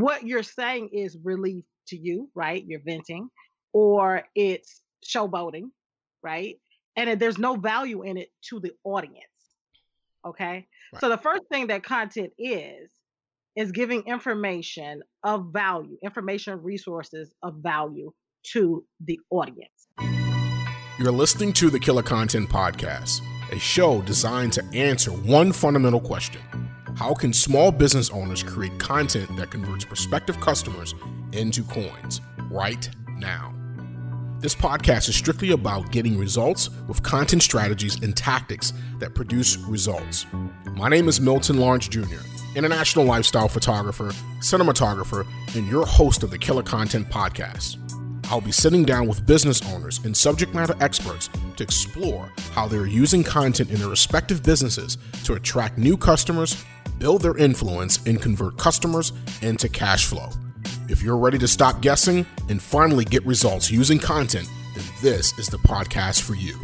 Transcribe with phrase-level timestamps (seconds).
[0.00, 2.64] what you're saying is relief to you, right?
[2.66, 3.28] You're venting,
[3.72, 5.70] or it's showboating,
[6.22, 6.56] right?
[6.96, 9.24] And there's no value in it to the audience.
[10.26, 10.66] Okay.
[10.92, 11.00] Right.
[11.00, 12.90] So the first thing that content is,
[13.56, 18.12] is giving information of value, information resources of value
[18.52, 19.88] to the audience.
[20.98, 26.42] You're listening to the Killer Content Podcast, a show designed to answer one fundamental question
[26.96, 30.94] How can small business owners create content that converts prospective customers
[31.32, 33.54] into coins right now?
[34.40, 40.26] This podcast is strictly about getting results with content strategies and tactics that produce results.
[40.76, 42.20] My name is Milton Lawrence Jr.,
[42.54, 47.78] international lifestyle photographer, cinematographer, and your host of the Killer Content Podcast.
[48.30, 52.86] I'll be sitting down with business owners and subject matter experts to explore how they're
[52.86, 56.64] using content in their respective businesses to attract new customers,
[57.00, 60.28] build their influence, and convert customers into cash flow.
[60.88, 65.48] If you're ready to stop guessing and finally get results using content, then this is
[65.48, 66.54] the podcast for you.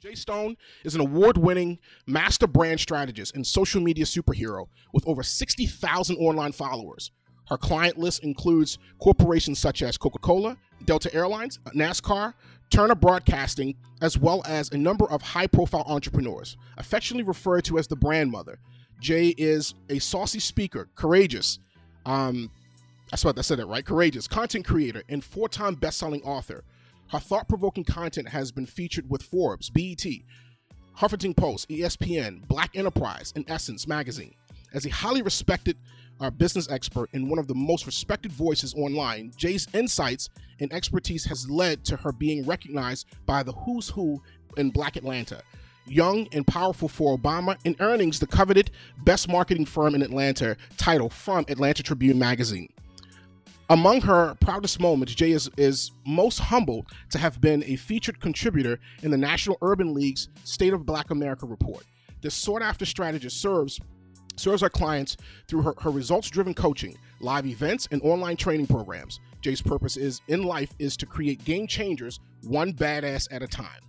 [0.00, 5.24] Jay Stone is an award winning master brand strategist and social media superhero with over
[5.24, 7.10] 60,000 online followers.
[7.48, 12.34] Her client list includes corporations such as Coca Cola, Delta Airlines, NASCAR,
[12.70, 17.86] Turner Broadcasting, as well as a number of high profile entrepreneurs, affectionately referred to as
[17.86, 18.58] the brand mother.
[19.00, 21.58] Jay is a saucy speaker, courageous,
[22.04, 22.50] um,
[23.10, 26.64] that's what I said it right, courageous, content creator, and four time best selling author.
[27.08, 30.04] Her thought provoking content has been featured with Forbes, BET,
[30.98, 34.34] Huffington Post, ESPN, Black Enterprise, and Essence magazine.
[34.74, 35.78] As a highly respected
[36.20, 40.28] uh, business expert and one of the most respected voices online, Jay's insights
[40.60, 44.22] and expertise has led to her being recognized by the who's who
[44.56, 45.42] in Black Atlanta.
[45.86, 48.70] Young and powerful for Obama and earnings the coveted
[49.04, 52.68] best marketing firm in Atlanta title from Atlanta Tribune magazine.
[53.70, 58.80] Among her proudest moments, Jay is, is most humbled to have been a featured contributor
[59.02, 61.84] in the National Urban League's State of Black America report.
[62.22, 63.78] This sought after strategist serves
[64.40, 65.16] serves our clients
[65.46, 69.20] through her, her results driven coaching, live events, and online training programs.
[69.40, 73.80] Jay's purpose is in life is to create game changers one badass at a time.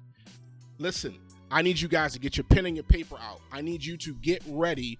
[0.77, 1.17] Listen,
[1.51, 3.41] I need you guys to get your pen and your paper out.
[3.51, 4.99] I need you to get ready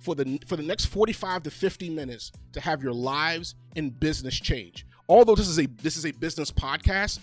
[0.00, 4.38] for the for the next 45 to 50 minutes to have your lives and business
[4.38, 4.86] change.
[5.08, 7.18] Although this is a this is a business podcast,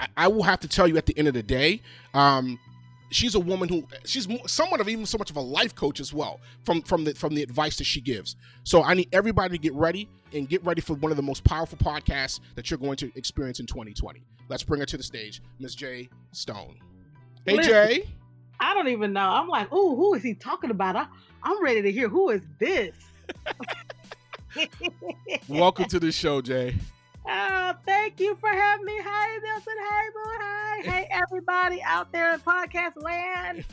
[0.00, 1.80] I, I will have to tell you at the end of the day,
[2.12, 2.58] um,
[3.14, 6.12] she's a woman who she's somewhat of even so much of a life coach as
[6.12, 8.36] well from from the from the advice that she gives.
[8.64, 11.44] So I need everybody to get ready and get ready for one of the most
[11.44, 14.24] powerful podcasts that you're going to experience in 2020.
[14.48, 16.76] Let's bring her to the stage, Miss Jay Stone.
[17.46, 18.08] Hey Listen, Jay.
[18.58, 19.28] I don't even know.
[19.28, 20.96] I'm like, oh, who is he talking about?
[20.96, 21.06] I,
[21.42, 22.94] I'm ready to hear who is this.
[25.48, 26.74] Welcome to the show, Jay.
[27.26, 28.98] Oh, thank you for having me.
[29.02, 29.72] Hi, Nelson.
[29.80, 30.20] Hi, Boo.
[30.24, 30.80] Hi.
[30.82, 33.64] Hey, everybody out there in podcast land.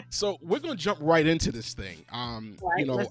[0.10, 2.04] so we're gonna jump right into this thing.
[2.10, 3.06] Um, right, you know,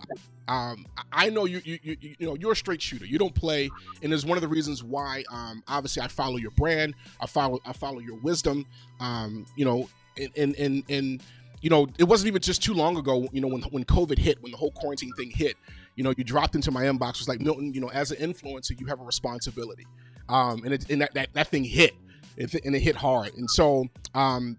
[0.50, 3.06] um, I know you, you, you, you know, you're a straight shooter.
[3.06, 3.70] You don't play,
[4.04, 5.24] and is one of the reasons why.
[5.32, 6.96] Um, obviously, I follow your brand.
[7.22, 8.66] I follow, I follow your wisdom.
[9.00, 9.88] Um, you know,
[10.18, 11.24] and and and and
[11.62, 14.42] you know, it wasn't even just too long ago, you know, when when COVID hit,
[14.42, 15.56] when the whole quarantine thing hit,
[16.00, 18.80] you know, you dropped into my inbox was like, Milton, you know, as an influencer,
[18.80, 19.86] you have a responsibility,
[20.30, 21.94] um, and it, and that, that that thing hit,
[22.38, 24.58] it, and it hit hard, and so um,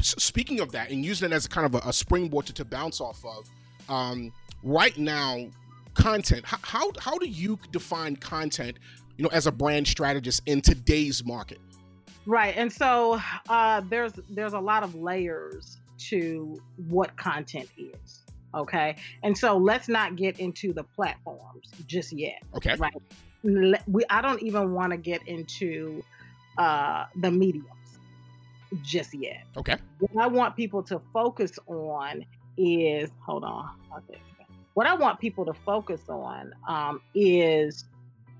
[0.00, 2.64] speaking of that, and using it as a kind of a, a springboard to, to
[2.64, 3.48] bounce off of,
[3.88, 4.32] um,
[4.64, 5.46] right now,
[5.94, 6.44] content.
[6.44, 8.80] How, how how do you define content,
[9.18, 11.60] you know, as a brand strategist in today's market?
[12.26, 15.78] Right, and so uh, there's there's a lot of layers
[16.08, 18.24] to what content is.
[18.54, 18.96] Okay.
[19.22, 22.42] And so let's not get into the platforms just yet.
[22.54, 22.74] Okay.
[22.76, 22.94] Right.
[23.42, 26.02] We, I don't even want to get into
[26.58, 27.98] uh, the mediums
[28.82, 29.44] just yet.
[29.56, 29.76] Okay.
[29.98, 32.24] What I want people to focus on
[32.56, 33.70] is hold on.
[33.98, 34.20] Okay.
[34.74, 37.84] What I want people to focus on um, is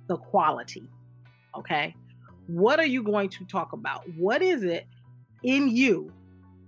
[0.06, 0.88] the quality.
[1.56, 1.94] Okay.
[2.46, 4.04] What are you going to talk about?
[4.16, 4.86] What is it
[5.42, 6.12] in you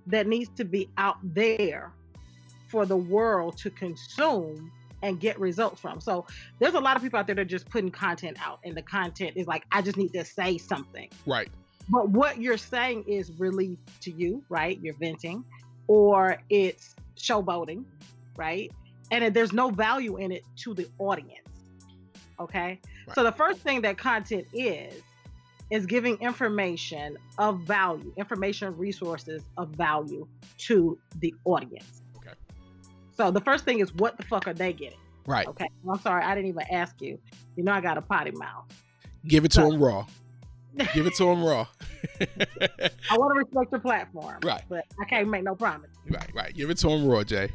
[0.06, 1.92] that needs to be out there
[2.68, 4.70] for the world to consume
[5.02, 6.00] and get results from.
[6.00, 6.26] So
[6.58, 8.82] there's a lot of people out there that are just putting content out, and the
[8.82, 11.08] content is like, I just need to say something.
[11.26, 11.48] Right.
[11.88, 14.78] But what you're saying is relief to you, right?
[14.82, 15.44] You're venting,
[15.86, 17.84] or it's showboating,
[18.36, 18.70] right?
[19.10, 21.48] And there's no value in it to the audience.
[22.38, 22.80] Okay.
[23.06, 23.14] Right.
[23.14, 25.02] So the first thing that content is,
[25.70, 30.26] is giving information of value, information resources of value
[30.58, 32.02] to the audience.
[33.18, 34.98] So the first thing is what the fuck are they getting?
[35.26, 35.46] Right.
[35.48, 35.68] Okay.
[35.90, 37.18] I'm sorry, I didn't even ask you.
[37.56, 38.64] You know I got a potty mouth.
[39.26, 40.06] Give it to them raw.
[40.94, 41.66] Give it to them raw.
[42.20, 44.38] I want to respect your platform.
[44.44, 44.62] Right.
[44.68, 45.90] But I can't make no promise.
[46.08, 46.54] right, right.
[46.54, 47.50] Give it to them raw, Jay.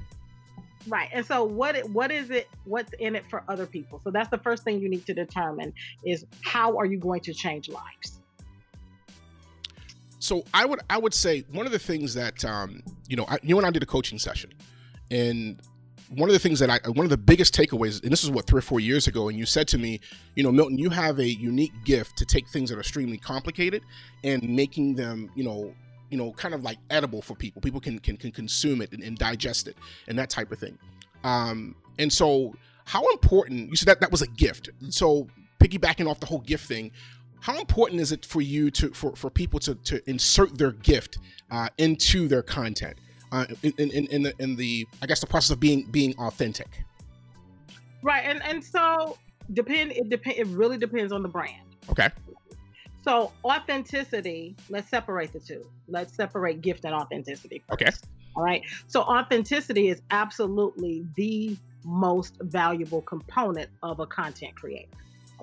[0.89, 1.07] Right.
[1.13, 4.01] And so what it, what is it what's in it for other people?
[4.03, 5.73] So that's the first thing you need to determine
[6.03, 8.19] is how are you going to change lives?
[10.19, 13.37] So I would I would say one of the things that um, you know I,
[13.41, 14.53] you and I did a coaching session,
[15.13, 15.61] and
[16.09, 18.47] one of the things that I one of the biggest takeaways, and this is what
[18.47, 19.99] three or four years ago, and you said to me,
[20.35, 23.83] you know, Milton, you have a unique gift to take things that are extremely complicated
[24.23, 25.73] and making them, you know,
[26.09, 27.61] you know, kind of like edible for people.
[27.61, 29.77] People can can, can consume it and, and digest it
[30.07, 30.77] and that type of thing.
[31.23, 32.55] Um, and so,
[32.85, 33.69] how important?
[33.69, 34.69] You said that that was a gift.
[34.89, 35.27] So
[35.59, 36.91] piggybacking off the whole gift thing,
[37.39, 41.19] how important is it for you to for, for people to, to insert their gift
[41.51, 42.97] uh, into their content
[43.33, 46.85] uh, in, in, in the in the I guess the process of being being authentic?
[48.01, 48.23] Right.
[48.23, 49.17] And and so
[49.51, 51.63] depend it depend it really depends on the brand.
[51.89, 52.09] Okay.
[53.03, 55.65] So authenticity, let's separate the two.
[55.89, 57.61] Let's separate gift and authenticity.
[57.67, 57.81] First.
[57.81, 57.91] Okay.
[58.35, 58.61] All right.
[58.87, 64.87] So authenticity is absolutely the most valuable component of a content creator.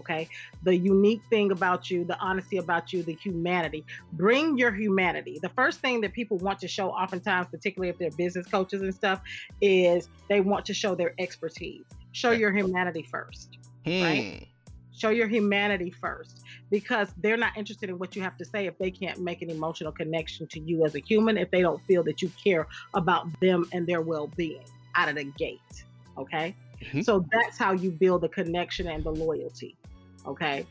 [0.01, 0.29] Okay.
[0.63, 3.85] The unique thing about you, the honesty about you, the humanity.
[4.13, 5.39] Bring your humanity.
[5.41, 8.95] The first thing that people want to show, oftentimes, particularly if they're business coaches and
[8.95, 9.21] stuff,
[9.61, 11.85] is they want to show their expertise.
[12.13, 13.59] Show your humanity first.
[13.85, 14.03] Hmm.
[14.03, 14.47] Right.
[14.93, 18.77] Show your humanity first because they're not interested in what you have to say if
[18.79, 22.03] they can't make an emotional connection to you as a human, if they don't feel
[22.05, 24.65] that you care about them and their well being
[24.95, 25.61] out of the gate.
[26.19, 26.55] Okay.
[26.83, 27.05] Mhm.
[27.05, 29.77] So that's how you build the connection and the loyalty.
[30.27, 30.67] Okay.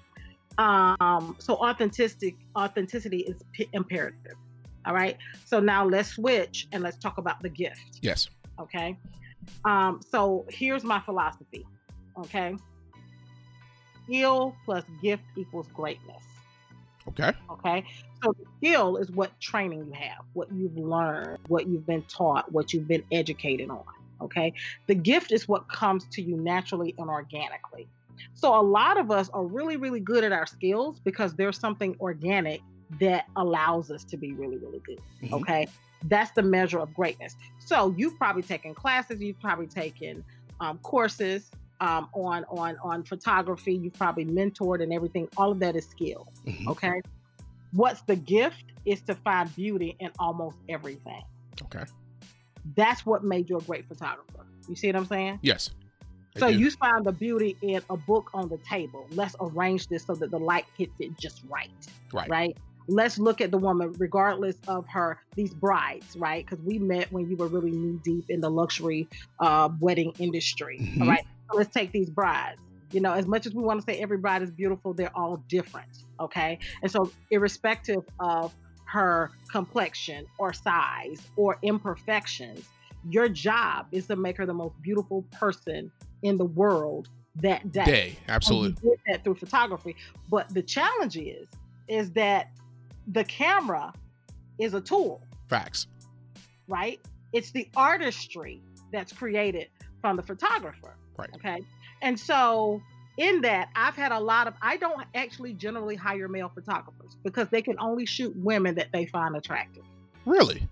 [0.57, 4.35] Um, so authenticity authenticity is p- imperative.
[4.85, 5.17] All right.
[5.45, 7.99] So now let's switch and let's talk about the gift.
[8.01, 8.29] Yes.
[8.59, 8.97] Okay.
[9.65, 11.65] Um, so here's my philosophy.
[12.17, 12.55] Okay.
[14.03, 16.23] Skill plus gift equals greatness.
[17.07, 17.31] Okay.
[17.51, 17.83] Okay.
[18.23, 22.73] So skill is what training you have, what you've learned, what you've been taught, what
[22.73, 23.83] you've been educated on.
[24.21, 24.53] Okay.
[24.87, 27.87] The gift is what comes to you naturally and organically.
[28.33, 31.95] So a lot of us are really, really good at our skills because there's something
[31.99, 32.61] organic
[32.99, 34.99] that allows us to be really, really good.
[35.21, 35.33] Mhm.
[35.41, 35.67] Okay.
[36.05, 37.35] That's the measure of greatness.
[37.59, 40.23] So you've probably taken classes, you've probably taken
[40.61, 41.51] um, courses
[41.81, 45.27] um, on on on photography, you've probably mentored and everything.
[45.37, 46.27] All of that is skill.
[46.45, 46.67] Mhm.
[46.67, 47.01] Okay.
[47.71, 51.21] What's the gift is to find beauty in almost everything.
[51.63, 51.85] Okay.
[52.75, 54.45] That's what made you a great photographer.
[54.67, 55.39] You see what I'm saying?
[55.41, 55.69] Yes.
[56.37, 59.07] So you find the beauty in a book on the table.
[59.11, 61.69] Let's arrange this so that the light hits it just right.
[62.13, 62.29] Right.
[62.29, 62.57] Right.
[62.87, 66.43] Let's look at the woman, regardless of her these brides, right?
[66.45, 69.07] Because we met when you were really knee deep in the luxury
[69.39, 70.79] uh, wedding industry.
[70.79, 71.01] Mhm.
[71.01, 71.23] All right.
[71.51, 72.59] So let's take these brides.
[72.91, 75.37] You know, as much as we want to say every bride is beautiful, they're all
[75.49, 75.87] different.
[76.19, 76.57] Okay.
[76.81, 78.55] And so, irrespective of
[78.85, 82.67] her complexion or size or imperfections,
[83.07, 85.91] your job is to make her the most beautiful person
[86.23, 87.85] in the world that day.
[87.85, 88.17] Day.
[88.27, 88.69] And Absolutely.
[88.83, 89.95] you did that through photography.
[90.29, 91.47] But the challenge is,
[91.87, 92.51] is that
[93.07, 93.93] the camera
[94.59, 95.87] is a tool, Facts.
[96.67, 96.99] right?
[97.33, 99.67] It's the artistry that's created
[100.01, 100.95] from the photographer.
[101.17, 101.29] Right.
[101.35, 101.61] Okay.
[102.01, 102.81] And so
[103.17, 107.49] in that, I've had a lot of I don't actually generally hire male photographers because
[107.49, 109.83] they can only shoot women that they find attractive.
[110.25, 110.67] Really?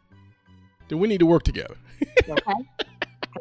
[0.87, 1.75] Then we need to work together.
[2.29, 2.53] Okay.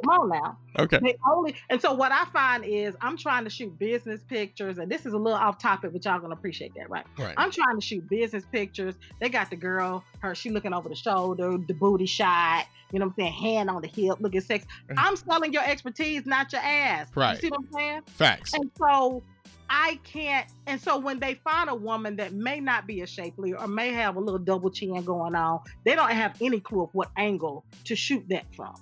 [0.05, 0.59] Come on now.
[0.79, 0.99] Okay.
[1.03, 4.91] They only and so what I find is I'm trying to shoot business pictures, and
[4.91, 7.07] this is a little off topic, but y'all gonna appreciate that, right?
[7.19, 7.35] Right.
[7.37, 8.95] I'm trying to shoot business pictures.
[9.21, 13.07] They got the girl, her, she looking over the shoulder, the booty shot, you know
[13.07, 14.69] what I'm saying, hand on the hip, looking sexy.
[14.89, 14.95] Mhm.
[14.99, 17.09] I'm selling your expertise, not your ass.
[17.15, 17.35] Right.
[17.35, 18.03] You see what I'm saying?
[18.07, 18.55] Facts.
[18.55, 19.23] And so
[19.69, 20.47] I can't.
[20.67, 23.93] And so when they find a woman that may not be as shapely or may
[23.93, 27.65] have a little double chin going on, they don't have any clue of what angle
[27.85, 28.75] to shoot that from.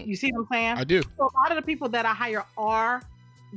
[0.00, 0.08] Hmm.
[0.08, 0.76] You see what I'm saying?
[0.78, 1.02] I do.
[1.02, 3.02] So a lot of the people that I hire are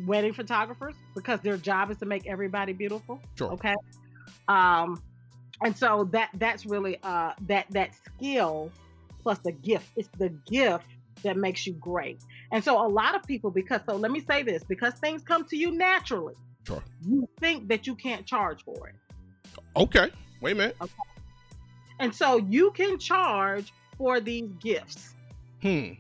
[0.05, 3.19] wedding photographers because their job is to make everybody beautiful.
[3.37, 3.51] Sure.
[3.53, 3.75] Okay.
[4.47, 5.01] Um,
[5.63, 8.71] and so that that's really uh that that skill
[9.23, 9.89] plus the gift.
[9.95, 10.85] It's the gift
[11.23, 12.19] that makes you great.
[12.51, 15.45] And so a lot of people because so let me say this because things come
[15.45, 16.35] to you naturally.
[16.67, 16.83] Sure.
[17.07, 18.95] You think that you can't charge for it.
[19.77, 20.11] Okay.
[20.41, 20.75] Wait a minute.
[20.81, 20.93] Okay.
[21.99, 25.13] And so you can charge for these gifts.
[25.61, 25.93] Hmm.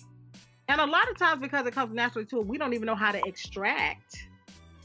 [0.67, 2.95] And a lot of times, because it comes naturally to it, we don't even know
[2.95, 4.27] how to extract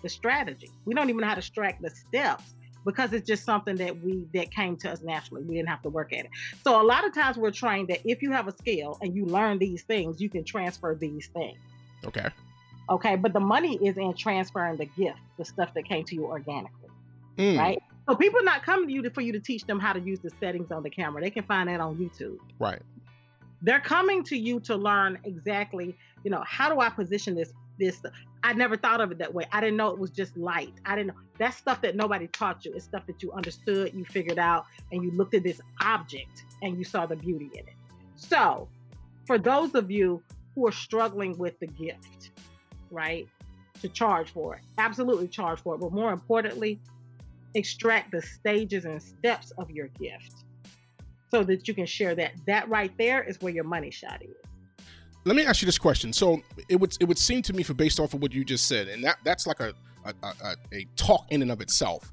[0.02, 0.70] the strategy.
[0.84, 4.26] We don't even know how to extract the steps because it's just something that we
[4.34, 5.42] that came to us naturally.
[5.42, 6.30] We didn't have to work at it.
[6.64, 9.26] So a lot of times we're trained that if you have a skill and you
[9.26, 11.58] learn these things, you can transfer these things.
[12.04, 12.28] Okay.
[12.88, 16.26] Okay, but the money is in transferring the gift, the stuff that came to you
[16.26, 16.90] organically,
[17.38, 17.78] Mm, right?
[18.08, 20.18] So people not coming to you to, for you to teach them how to use
[20.18, 21.22] the settings on the camera.
[21.22, 22.38] They can find that on YouTube.
[22.58, 22.82] Right.
[23.62, 28.02] They're coming to you to learn exactly, you know, how do I position this this
[28.42, 29.46] I never thought of it that way.
[29.52, 30.72] I didn't know it was just light.
[30.86, 32.72] I didn't know that's stuff that nobody taught you.
[32.74, 36.78] It's stuff that you understood, you figured out, and you looked at this object and
[36.78, 37.74] you saw the beauty in it.
[38.16, 38.68] So,
[39.26, 40.22] for those of you
[40.54, 42.30] who are struggling with the gift,
[42.90, 43.28] right?
[43.82, 44.62] To charge for it.
[44.78, 45.78] Absolutely charge for it.
[45.78, 46.80] But more importantly,
[47.54, 50.44] extract the stages and steps of your gift
[51.30, 52.32] so that you can share that.
[52.46, 54.36] That right there is where your money shot is.
[55.24, 56.12] Let me ask you this question.
[56.12, 58.66] So it would it would seem to me, for based off of what you just
[58.66, 62.12] said, and that that's like a a, a, a talk in and of itself.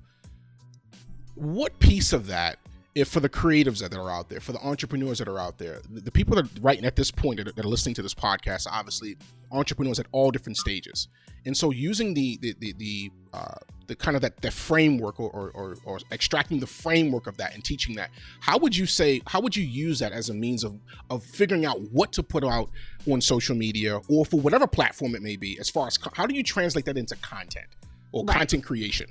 [1.36, 2.57] What piece of that,
[2.98, 5.82] if for the creatives that are out there, for the entrepreneurs that are out there,
[5.89, 8.16] the, people that are right at this point that are, that are listening to this
[8.16, 9.16] podcast, obviously
[9.51, 11.08] entrepreneurs at all different stages,
[11.46, 13.54] and so using the the the, the uh,
[13.86, 17.54] the kind of that the framework or, or, or, or extracting the framework of that
[17.54, 20.63] and teaching that how would you say how would you use that as a means
[20.63, 20.80] of
[21.12, 22.70] of figuring out what to put out
[23.10, 26.25] on social media or for whatever platform it may be as far as co- how
[26.25, 27.68] do you translate that into content
[28.12, 28.38] or Right.
[28.38, 29.08] content creation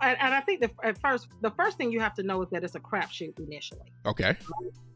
[0.00, 2.50] And, and I think the at first the first thing you have to know is
[2.50, 3.92] that it's a crapshoot initially.
[4.06, 4.36] okay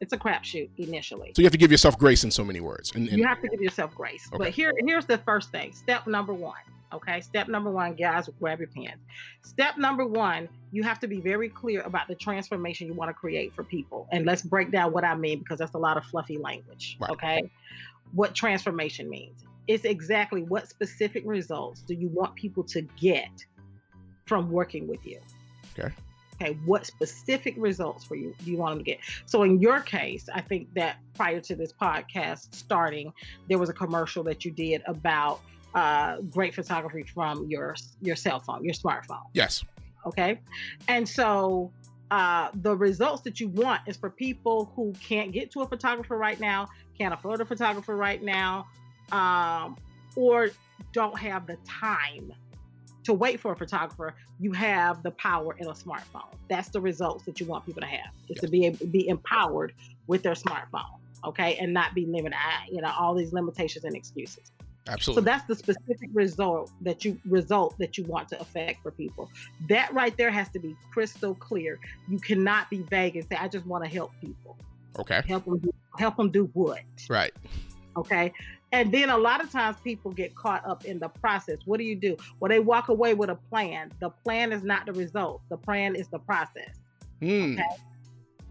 [0.01, 1.33] It's a crapshoot initially.
[1.35, 3.41] so you have to give yourself grace in so many words and, and you have
[3.43, 4.29] to give yourself grace.
[4.33, 4.39] Okay.
[4.45, 5.73] But here, here's the first thing.
[5.73, 6.59] Step number one.
[6.93, 7.21] Okay.
[7.21, 9.01] Step number one, guys, grab your pens.
[9.43, 13.15] Step number one, you have to be very clear about the transformation you want to
[13.15, 14.09] create for people.
[14.11, 16.97] And let's break down what I mean because that's a lot of fluffy language.
[17.01, 17.11] Right.
[17.11, 17.51] Okay.
[18.13, 19.45] What transformation means.
[19.67, 23.29] It's exactly what specific results do you want people to get
[24.29, 25.19] from working with you?
[25.79, 25.93] Okay.
[26.41, 29.01] Okay, what specific results for you do you want them to get?
[29.27, 33.13] So in your case, I think that prior to this podcast starting,
[33.49, 35.41] there was a commercial that you did about
[35.75, 39.25] uh, great photography from your your cell phone, your smartphone.
[39.33, 39.65] yes
[40.07, 40.41] Okay,
[40.87, 41.73] and so
[42.11, 46.17] uh, the results that you want is for people who can't get to a photographer
[46.17, 48.67] right now, can't afford a photographer right now,
[49.11, 49.77] um,
[50.17, 50.51] or
[50.93, 52.33] don't have the time
[53.09, 54.15] to wait for a photographer.
[54.39, 56.31] You have the power in a smartphone.
[56.51, 58.11] That's the results that you want people to have.
[58.29, 59.73] Is to be able be empowered
[60.07, 60.99] with their smartphone.
[61.25, 62.37] Okay, and not be limited.
[62.71, 64.53] You know all these limitations and excuses.
[64.87, 65.23] Absolutely.
[65.23, 69.31] So that's the specific result that you result that you want to affect for people.
[69.71, 71.81] That right there has to be crystal clear.
[72.09, 74.59] You cannot be vague and say, "I just want to help people."
[74.99, 76.81] okay Help them do, help them do what?
[77.09, 77.33] right
[77.97, 78.33] Okay.
[78.73, 81.59] And then a lot of times people get caught up in the process.
[81.65, 82.17] What do you do?
[82.39, 83.91] Well, they walk away with a plan.
[84.01, 85.41] The plan is not the result.
[85.49, 86.75] The plan is the process.
[87.21, 87.55] Hmm.
[87.55, 87.63] Okay.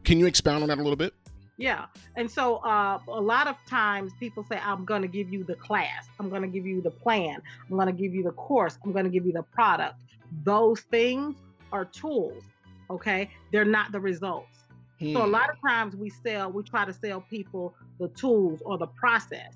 [0.03, 1.13] can you expound on that a little bit
[1.57, 1.85] Yeah.
[2.15, 5.55] And so uh, a lot of times people say, I'm going to give you the
[5.55, 6.07] class.
[6.19, 7.41] I'm going to give you the plan.
[7.69, 8.77] I'm going to give you the course.
[8.83, 9.95] I'm going to give you the product.
[10.43, 11.35] Those things
[11.71, 12.43] are tools.
[12.89, 13.29] Okay.
[13.51, 14.65] They're not the results.
[14.99, 15.31] So a Hmm.
[15.31, 19.53] lot of times we sell, we try to sell people the tools or the process.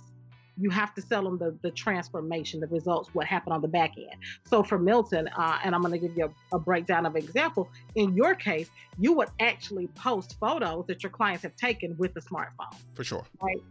[0.58, 3.92] You have to sell them the, the transformation, the results, what happened on the back
[3.98, 4.22] end.
[4.46, 7.70] So for Milton, uh, and I'm going to give you a, a breakdown of example.
[7.96, 12.22] In your case, you would actually post photos that your clients have taken with the
[12.22, 12.76] smartphone.
[12.94, 13.62] for sure Right.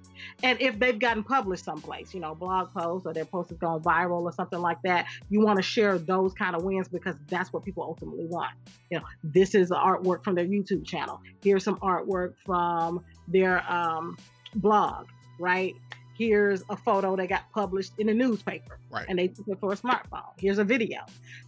[0.42, 3.80] And if they've gotten published someplace, you know, blog posts or their post has gone
[3.80, 7.52] viral or something like that, you want to share those kind of wins because that's
[7.52, 8.52] what people ultimately want.
[8.90, 11.20] You know, this is the artwork from their YouTube channel.
[11.42, 14.16] Here's some artwork from their um,
[14.54, 15.06] blog,
[15.38, 15.74] right?
[16.20, 19.06] Here's a photo that got published in a newspaper Right.
[19.08, 20.28] and they took it for a smartphone.
[20.36, 20.98] Here's a video.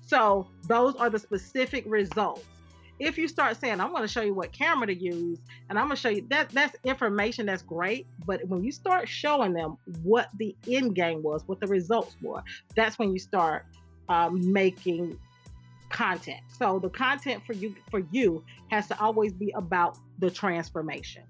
[0.06, 2.42] So those are the specific results.
[2.98, 5.88] If you start saying, I'm going to show you what camera to use, and I'm
[5.88, 8.06] going to show you that that's information that's great.
[8.24, 12.42] But when you start showing them what the end game was, what the results were,
[12.74, 13.66] that's when you start
[14.08, 15.18] um, making
[15.90, 16.40] content.
[16.48, 21.24] So the content for you for you has to always be about the transformation.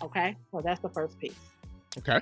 [0.00, 1.34] Okay, so that's the first piece.
[1.98, 2.20] Okay.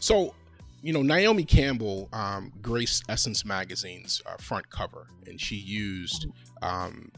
[0.00, 0.34] So,
[0.82, 6.26] you know, Naomi Campbell um, graced Essence Magazine's uh, front cover, and she used
[6.62, 7.10] um,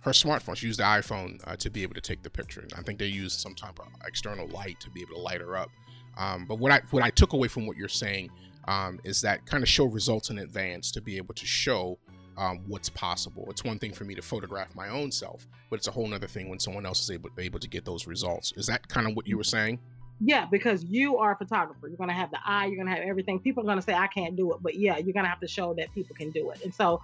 [0.00, 0.56] her smartphone.
[0.56, 2.60] She used the iPhone uh, to be able to take the picture.
[2.60, 5.40] And I think they used some type of external light to be able to light
[5.40, 5.70] her up.
[6.16, 8.30] Um, but what I what I took away from what you're saying
[8.66, 11.98] um, is that kind of show results in advance to be able to show
[12.36, 13.46] um, what's possible.
[13.50, 16.26] It's one thing for me to photograph my own self, but it's a whole other
[16.26, 18.52] thing when someone else is able able to get those results.
[18.56, 19.78] Is that kind of what you were saying?
[20.20, 21.86] Yeah, because you are a photographer.
[21.88, 23.38] You're going to have the eye, you're going to have everything.
[23.38, 24.58] People are going to say, I can't do it.
[24.60, 26.62] But yeah, you're going to have to show that people can do it.
[26.64, 27.00] And so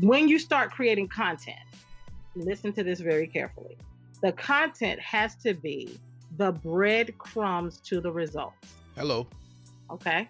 [0.00, 1.58] when you start creating content,
[2.34, 3.78] listen to this very carefully.
[4.22, 5.98] The content has to be
[6.36, 8.74] the breadcrumbs to the results.
[8.96, 9.26] Hello.
[9.90, 10.28] Okay.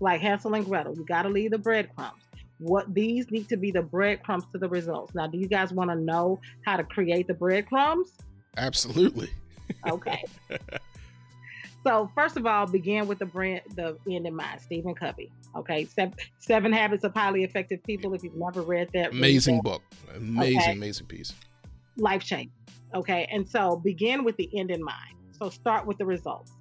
[0.00, 2.22] Like Hansel and Gretel, you got to leave the breadcrumbs.
[2.58, 5.14] What these need to be the breadcrumbs to the results.
[5.16, 8.12] Now, do you guys want to know how to create the breadcrumbs?
[8.56, 9.30] Absolutely.
[9.88, 10.22] Okay.
[11.84, 14.60] so first of all, begin with the brand, the end in mind.
[14.60, 15.30] Stephen Covey.
[15.56, 18.14] Okay, seven, seven Habits of Highly Effective People.
[18.14, 19.68] If you've never read that, amazing read that.
[19.68, 19.82] book,
[20.14, 20.72] amazing, okay.
[20.72, 21.32] amazing piece.
[21.96, 22.50] Life change.
[22.94, 25.16] Okay, and so begin with the end in mind.
[25.38, 26.52] So start with the results.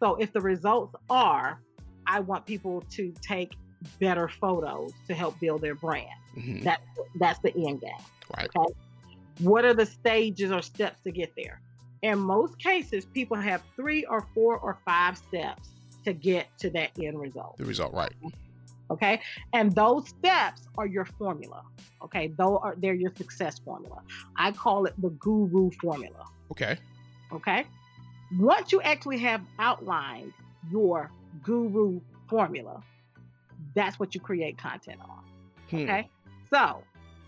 [0.00, 1.60] So if the results are,
[2.06, 3.52] I want people to take
[4.00, 6.08] better photos to help build their brand.
[6.36, 6.64] Mm-hmm.
[6.64, 6.80] That
[7.18, 7.90] that's the end game.
[8.36, 8.48] Right.
[8.56, 8.74] Okay.
[9.38, 11.60] What are the stages or steps to get there?
[12.02, 15.70] In most cases, people have three or four or five steps
[16.04, 17.56] to get to that end result.
[17.58, 18.12] The result, right.
[18.90, 19.20] Okay.
[19.52, 21.62] And those steps are your formula.
[22.02, 22.32] Okay.
[22.36, 24.02] Those are they're your success formula.
[24.36, 26.24] I call it the guru formula.
[26.50, 26.76] Okay.
[27.32, 27.64] Okay.
[28.38, 30.32] Once you actually have outlined
[30.70, 31.10] your
[31.42, 32.82] guru formula,
[33.74, 35.24] that's what you create content on.
[35.70, 35.76] Hmm.
[35.84, 36.08] Okay.
[36.50, 36.82] So,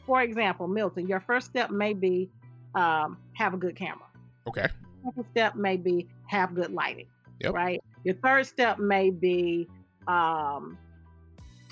[0.04, 2.28] for example, Milton, your first step may be
[2.74, 4.06] um, have a good camera.
[4.46, 4.66] Okay.
[5.04, 7.06] Second step may be have good lighting.
[7.40, 7.54] Yep.
[7.54, 7.82] Right.
[8.04, 9.68] Your third step may be
[10.06, 10.78] um,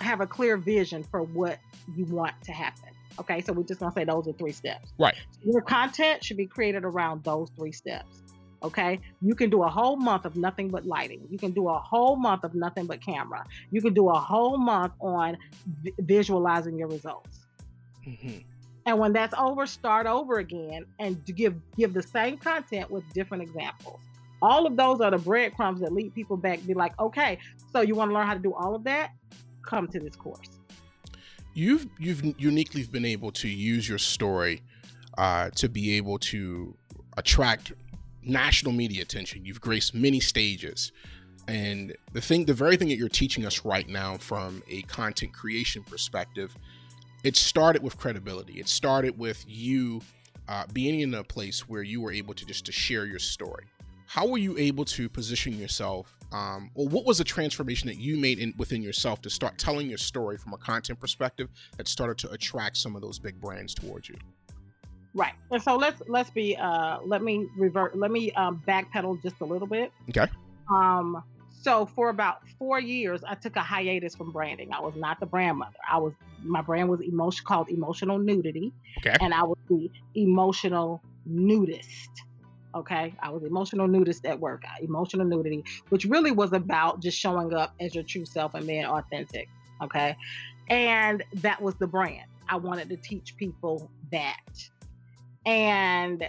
[0.01, 1.59] have a clear vision for what
[1.97, 2.89] you want to happen.
[3.19, 4.93] Okay, so we're just gonna say those are three steps.
[4.99, 5.15] Right.
[5.45, 8.23] Your content should be created around those three steps.
[8.63, 11.27] Okay, you can do a whole month of nothing but lighting.
[11.29, 13.45] You can do a whole month of nothing but camera.
[13.71, 15.37] You can do a whole month on
[15.83, 17.41] v- visualizing your results.
[18.07, 18.39] Mm-hmm.
[18.87, 23.43] And when that's over, start over again and give give the same content with different
[23.43, 24.01] examples.
[24.41, 26.65] All of those are the breadcrumbs that lead people back.
[26.67, 27.39] Be like, okay,
[27.73, 29.13] so you want to learn how to do all of that?
[29.63, 30.59] Come to this course.
[31.55, 34.63] You've you've uniquely been able to use your story
[35.17, 36.75] uh, to be able to
[37.17, 37.73] attract
[38.25, 39.45] national media attention.
[39.45, 40.93] You've graced many stages.
[41.49, 45.33] And the thing, the very thing that you're teaching us right now from a content
[45.33, 46.57] creation perspective,
[47.25, 48.61] it started with credibility.
[48.61, 50.01] It started with you
[50.49, 53.65] uh, being in a place where you were able to just to share your story.
[54.07, 58.17] How were you able to position yourself um, or what was the transformation that you
[58.17, 62.19] made in, within yourself to start telling your story from a content perspective that started
[62.19, 64.17] to attract some of those big brands towards you?
[65.15, 65.35] Right.
[65.51, 69.45] And so let's let's be uh let me revert let me um backpedal just a
[69.45, 69.93] little bit.
[70.09, 70.27] Okay.
[70.71, 71.23] Um
[71.63, 75.27] so for about four years i took a hiatus from branding i was not the
[75.27, 76.13] brand mother i was
[76.45, 82.11] my brand was emotion called emotional nudity okay and i was the emotional nudist
[82.75, 83.15] Okay.
[83.21, 87.75] I was emotional nudist at work, emotional nudity, which really was about just showing up
[87.81, 89.49] as your true self and being authentic.
[89.83, 90.17] Okay.
[90.71, 92.27] And that was the brand.
[92.49, 94.37] I wanted to teach people that.
[95.45, 96.27] And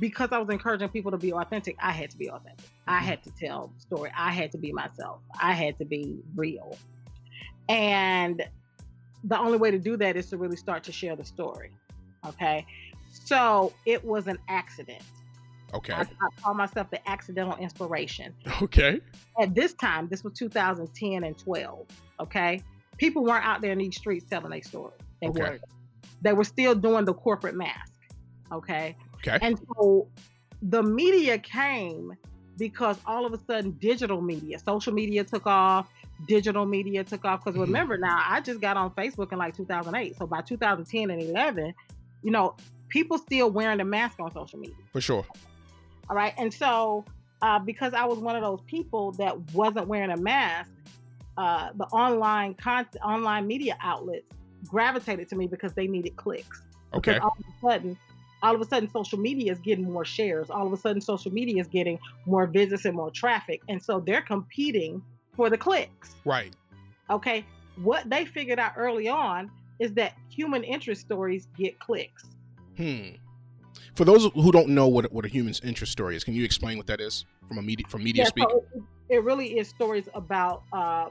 [0.00, 2.66] because I was encouraging people to be authentic, I had to be authentic.
[2.86, 3.06] I mm-hmm.
[3.06, 4.10] had to tell the story.
[4.16, 5.20] I had to be myself.
[5.40, 6.76] I had to be real.
[7.68, 8.42] And
[9.24, 11.70] the only way to do that is to really start to share the story.
[12.26, 12.66] Okay.
[13.12, 15.02] So it was an accident
[15.74, 15.92] Okay.
[15.92, 18.34] I, I call myself the accidental inspiration.
[18.62, 19.00] Okay.
[19.38, 21.86] At this time, this was 2010 and 12.
[22.20, 22.62] Okay.
[22.96, 24.94] People weren't out there in these streets telling their story.
[25.20, 25.40] They okay.
[25.40, 25.62] weren't.
[26.22, 27.92] They were still doing the corporate mask.
[28.52, 28.96] Okay.
[29.26, 29.38] Okay.
[29.46, 30.08] And so
[30.62, 32.16] the media came
[32.58, 35.88] because all of a sudden digital media, social media took off,
[36.26, 37.44] digital media took off.
[37.44, 37.72] Because mm-hmm.
[37.72, 40.16] remember now, I just got on Facebook in like 2008.
[40.16, 41.74] So by 2010 and 11,
[42.22, 42.56] you know,
[42.88, 44.76] people still wearing the mask on social media.
[44.92, 45.26] For sure.
[46.08, 46.32] All right.
[46.38, 47.04] And so,
[47.42, 50.70] uh, because I was one of those people that wasn't wearing a mask,
[51.36, 54.26] uh, the online content, online media outlets
[54.64, 56.62] gravitated to me because they needed clicks.
[56.94, 57.14] Okay.
[57.14, 57.98] Because all of a sudden,
[58.42, 60.50] all of a sudden, social media is getting more shares.
[60.50, 64.00] All of a sudden, social media is getting more visits and more traffic, and so
[64.00, 65.02] they're competing
[65.36, 66.14] for the clicks.
[66.24, 66.54] Right.
[67.10, 67.44] Okay.
[67.82, 72.24] What they figured out early on is that human interest stories get clicks.
[72.76, 73.16] Hmm
[73.96, 76.76] for those who don't know what what a human's interest story is, can you explain
[76.76, 78.46] what that is from a media from media yeah, speak?
[78.50, 78.64] So
[79.08, 81.08] it, really is stories about uh,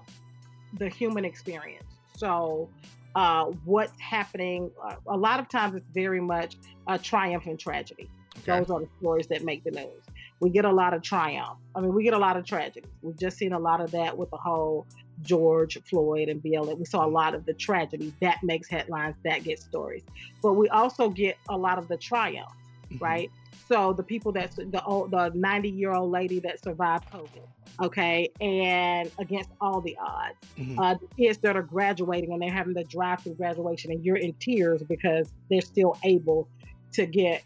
[0.78, 1.86] the human experience.
[2.16, 2.70] So
[3.16, 4.72] uh, what's happening?
[4.84, 6.56] Uh, a lot of times it's very much
[6.88, 8.10] a triumph and tragedy.
[8.40, 8.60] Okay.
[8.60, 10.04] Those are the stories that make the news.
[10.42, 11.58] We get a lot of triumph.
[11.76, 12.88] I mean, we get a lot of tragedy.
[13.02, 14.86] We've just seen a lot of that with the whole
[15.22, 16.78] George Floyd and BLM.
[16.78, 20.04] We saw a lot of the tragedy that makes headlines, that gets stories.
[20.44, 22.52] But we also get a lot of the triumph
[22.92, 23.04] mm-hmm.
[23.04, 23.32] right?
[23.68, 27.48] So the people that the old, the 90 year old lady that survived COVID,
[27.82, 30.80] okay, and against all the odds, mm-hmm.
[30.80, 34.18] uh, the kids that are graduating and they're having the drive through graduation, and you're
[34.18, 36.48] in tears because they're still able
[36.94, 37.44] to get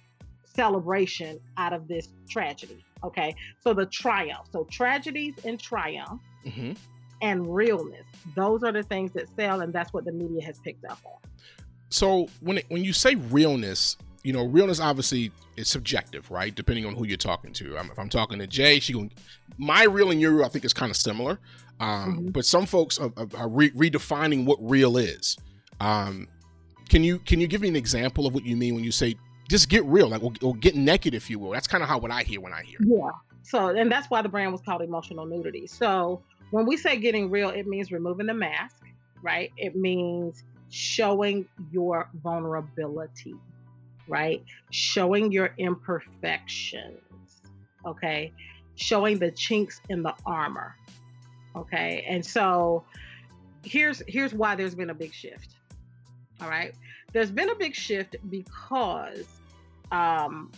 [0.53, 2.83] celebration out of this tragedy.
[3.03, 3.35] Okay.
[3.61, 4.47] So the triumph.
[4.51, 6.73] So tragedies and triumph mm-hmm.
[7.21, 8.05] and realness.
[8.35, 11.19] Those are the things that sell, and that's what the media has picked up on.
[11.89, 16.53] So when it, when you say realness, you know, realness obviously is subjective, right?
[16.53, 17.77] Depending on who you're talking to.
[17.77, 19.11] I'm, if I'm talking to Jay, she going
[19.57, 21.39] my real and your real, I think is kind of similar,
[21.79, 22.27] um, mm-hmm.
[22.29, 25.37] but some folks are, are re- redefining what real is.
[25.79, 26.27] Um,
[26.89, 29.15] can you can you give me an example of what you mean when you say
[29.49, 31.51] just get real, like or, or get naked, if you will?
[31.51, 32.79] That's kind of how what I hear when I hear.
[32.81, 33.11] Yeah.
[33.43, 35.67] So and that's why the brand was called emotional nudity.
[35.67, 38.83] So when we say getting real, it means removing the mask,
[39.21, 39.51] right?
[39.57, 43.35] It means showing your vulnerability,
[44.09, 44.43] right?
[44.71, 46.99] Showing your imperfections,
[47.85, 48.33] okay?
[48.75, 50.75] Showing the chinks in the armor,
[51.55, 52.05] okay?
[52.07, 52.83] And so
[53.63, 55.55] here's here's why there's been a big shift.
[56.41, 56.73] All right.
[57.13, 59.25] There's been a big shift because
[59.91, 60.51] um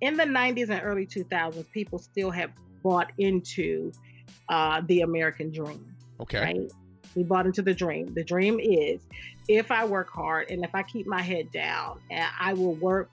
[0.00, 2.50] in the 90s and early 2000s, people still have
[2.82, 3.92] bought into
[4.48, 5.94] uh, the American dream.
[6.20, 6.40] Okay.
[6.40, 6.72] Right?
[7.14, 8.14] We bought into the dream.
[8.14, 9.00] The dream is
[9.48, 13.10] if I work hard and if I keep my head down and I will work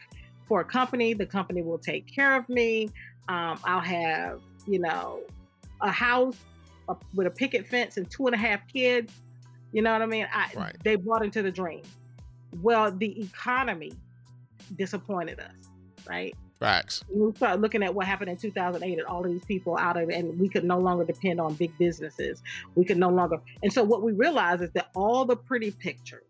[0.47, 2.89] for a company, the company will take care of me.
[3.27, 5.21] Um, I'll have, you know,
[5.81, 6.37] a house
[7.13, 9.13] with a picket fence and two and a half kids.
[9.71, 10.27] You know what I mean?
[10.33, 10.75] I, right.
[10.83, 11.83] They bought into the dream.
[12.61, 13.93] Well, the economy
[14.75, 15.69] disappointed us,
[16.07, 16.35] right?
[16.59, 17.05] Facts.
[17.09, 20.09] We start looking at what happened in 2008 and all of these people out of,
[20.09, 22.43] and we could no longer depend on big businesses.
[22.75, 23.39] We could no longer.
[23.63, 26.27] And so what we realized is that all the pretty pictures,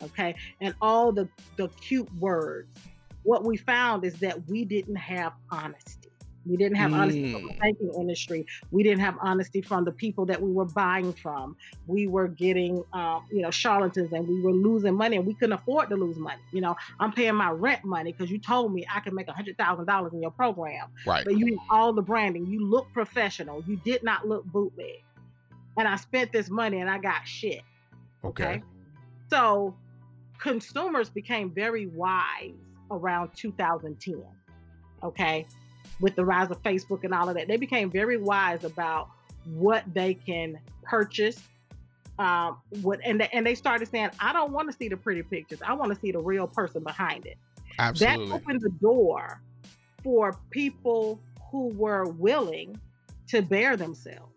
[0.00, 2.68] okay, and all the the cute words,
[3.24, 6.07] what we found is that we didn't have honesty.
[6.46, 6.98] We didn't have mm.
[6.98, 7.58] honesty from the mm.
[7.58, 8.46] banking industry.
[8.70, 11.56] We didn't have honesty from the people that we were buying from.
[11.86, 15.52] We were getting, um, you know, charlatans, and we were losing money, and we couldn't
[15.52, 16.40] afford to lose money.
[16.52, 19.32] You know, I'm paying my rent money because you told me I could make a
[19.32, 20.88] hundred thousand dollars in your program.
[21.06, 21.24] Right.
[21.24, 22.46] But you all the branding.
[22.46, 23.62] You look professional.
[23.66, 25.02] You did not look bootleg.
[25.76, 27.62] And I spent this money, and I got shit.
[28.24, 28.44] okay?
[28.44, 28.62] okay?
[29.30, 29.76] So
[30.40, 32.54] consumers became very wise
[32.90, 34.24] around 2010.
[35.02, 35.46] Okay
[36.00, 37.48] with the rise of Facebook and all of that.
[37.48, 39.10] They became very wise about
[39.44, 41.42] what they can purchase.
[42.18, 45.22] Um, what and they, and they started saying, I don't want to see the pretty
[45.22, 45.60] pictures.
[45.64, 47.38] I want to see the real person behind it.
[47.78, 48.26] Absolutely.
[48.26, 49.40] That opened the door
[50.02, 52.78] for people who were willing
[53.28, 54.32] to bear themselves.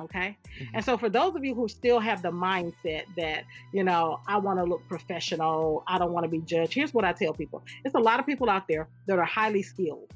[0.00, 0.36] Okay.
[0.60, 0.76] Mm-hmm.
[0.76, 3.42] And so, for those of you who still have the mindset that,
[3.72, 7.04] you know, I want to look professional, I don't want to be judged, here's what
[7.04, 10.12] I tell people it's a lot of people out there that are highly skilled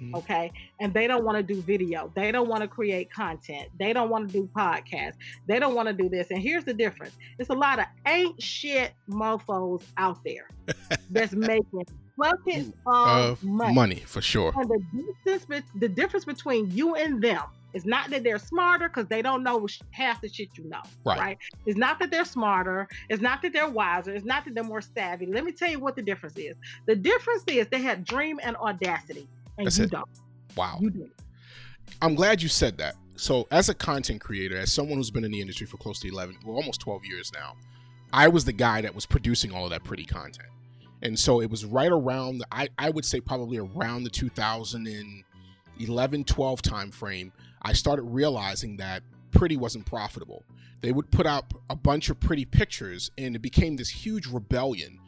[0.00, 0.14] Mm-hmm.
[0.16, 0.52] Okay.
[0.80, 2.10] And they don't want to do video.
[2.14, 3.68] They don't want to create content.
[3.78, 5.14] They don't want to do podcasts.
[5.46, 6.30] They don't want to do this.
[6.30, 10.48] And here's the difference it's a lot of ain't shit mofos out there
[11.10, 13.74] that's making buckets of, money.
[13.74, 14.02] money.
[14.06, 14.52] for sure.
[14.56, 19.06] And the distance, the difference between you and them is not that they're smarter because
[19.06, 20.82] they don't know half the shit you know.
[21.04, 21.18] Right.
[21.18, 21.38] right.
[21.66, 22.88] It's not that they're smarter.
[23.08, 24.14] It's not that they're wiser.
[24.14, 25.26] It's not that they're more savvy.
[25.26, 26.56] Let me tell you what the difference is.
[26.86, 29.26] The difference is they have dream and audacity
[29.58, 29.90] and That's it.
[29.90, 30.08] don't.
[30.56, 30.80] Wow.
[32.02, 32.96] I'm glad you said that.
[33.16, 36.08] So, as a content creator, as someone who's been in the industry for close to
[36.08, 37.54] 11, well, almost 12 years now,
[38.12, 40.48] I was the guy that was producing all of that pretty content.
[41.02, 46.24] And so it was right around, the, I, I would say probably around the 2011
[46.24, 47.30] 12 timeframe,
[47.62, 50.42] I started realizing that pretty wasn't profitable.
[50.80, 54.98] They would put up a bunch of pretty pictures, and it became this huge rebellion,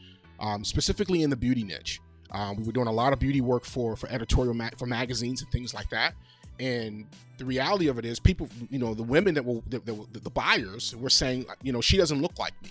[0.40, 2.00] um, specifically in the beauty niche.
[2.32, 5.42] Um, we were doing a lot of beauty work for for editorial ma- for magazines
[5.42, 6.14] and things like that.
[6.58, 7.06] And
[7.38, 10.30] the reality of it is, people, you know, the women that were the, the, the
[10.30, 12.70] buyers were saying, you know, she doesn't look like me.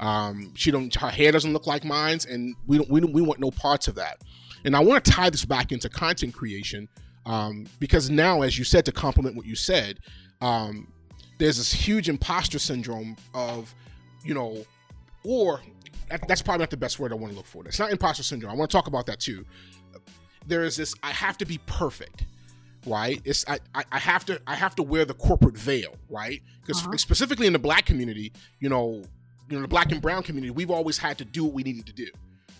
[0.00, 3.22] Um, she don't, her hair doesn't look like mine's, and we don't, we don't, we
[3.22, 4.22] want no parts of that.
[4.64, 6.88] And I want to tie this back into content creation
[7.26, 10.00] um, because now, as you said, to complement what you said,
[10.40, 10.90] um,
[11.38, 13.74] there's this huge imposter syndrome of,
[14.24, 14.64] you know,
[15.24, 15.60] or
[16.10, 17.64] that, that's probably not the best word I want to look for.
[17.66, 18.52] It's not imposter syndrome.
[18.52, 19.44] I want to talk about that too.
[20.46, 22.24] There is this I have to be perfect,
[22.86, 23.20] right?
[23.24, 26.42] It's I, I have to I have to wear the corporate veil, right?
[26.60, 26.96] Because uh-huh.
[26.96, 29.02] specifically in the black community, you know,
[29.48, 31.86] you know, the black and brown community, we've always had to do what we needed
[31.86, 32.08] to do.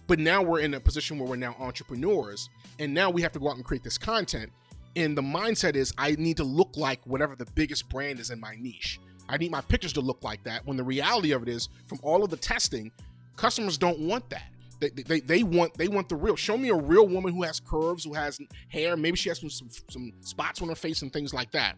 [0.07, 3.39] But now we're in a position where we're now entrepreneurs, and now we have to
[3.39, 4.51] go out and create this content.
[4.97, 8.41] And the mindset is I need to look like whatever the biggest brand is in
[8.41, 8.99] my niche.
[9.29, 10.67] I need my pictures to look like that.
[10.67, 12.91] When the reality of it is, from all of the testing,
[13.37, 14.51] Customers don't want that.
[14.81, 16.37] They, they, they want they want the real.
[16.37, 18.39] Show me a real woman who has curves, who has
[18.69, 18.97] hair.
[18.97, 21.77] Maybe she has some, some, some spots on her face and things like that.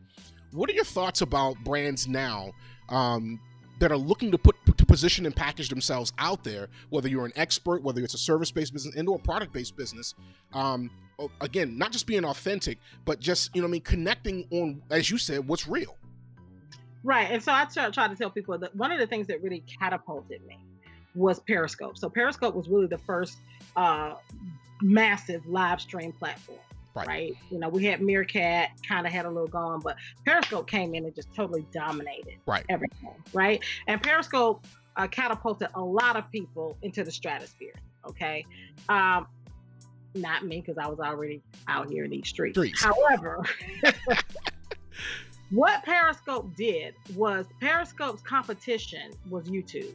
[0.52, 2.52] What are your thoughts about brands now
[2.88, 3.40] um,
[3.80, 7.32] that are looking to put to position and package themselves out there, whether you're an
[7.34, 10.14] expert, whether it's a service-based business and a product-based business.
[10.52, 10.90] Um,
[11.40, 15.18] again, not just being authentic, but just you know, I mean, connecting on, as you
[15.18, 15.96] said, what's real.
[17.02, 19.64] Right, and so I try to tell people that one of the things that really
[19.80, 20.58] catapulted me
[21.14, 21.98] was Periscope.
[21.98, 23.38] So Periscope was really the first
[23.76, 24.14] uh,
[24.80, 26.58] massive live stream platform.
[26.94, 27.08] Right.
[27.08, 27.36] right.
[27.50, 29.96] You know, we had Meerkat kind of had a little going, but
[30.26, 32.64] Periscope came in and just totally dominated right.
[32.68, 33.14] everything.
[33.32, 33.62] Right.
[33.86, 37.72] And Periscope uh, catapulted a lot of people into the stratosphere.
[38.06, 38.44] Okay.
[38.90, 39.26] Um,
[40.14, 42.58] not me because I was already out here in these streets.
[42.58, 42.82] streets.
[42.82, 43.42] However,
[45.50, 49.94] what Periscope did was Periscope's competition was YouTube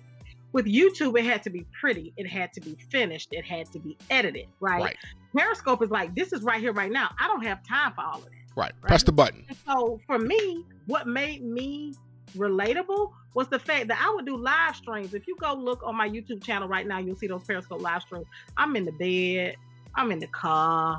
[0.58, 3.78] with YouTube, it had to be pretty, it had to be finished, it had to
[3.78, 4.82] be edited, right?
[4.82, 4.98] right.
[5.38, 7.14] Periscope is like, this is right here, right now.
[7.20, 8.32] I don't have time for all of that.
[8.56, 8.72] Right.
[8.82, 8.82] right?
[8.82, 9.46] Press the button.
[9.48, 11.94] And so for me, what made me
[12.36, 15.14] relatable was the fact that I would do live streams.
[15.14, 18.02] If you go look on my YouTube channel right now, you'll see those Periscope live
[18.02, 18.26] streams.
[18.58, 19.58] I'm in the bed,
[19.94, 20.98] I'm in the car,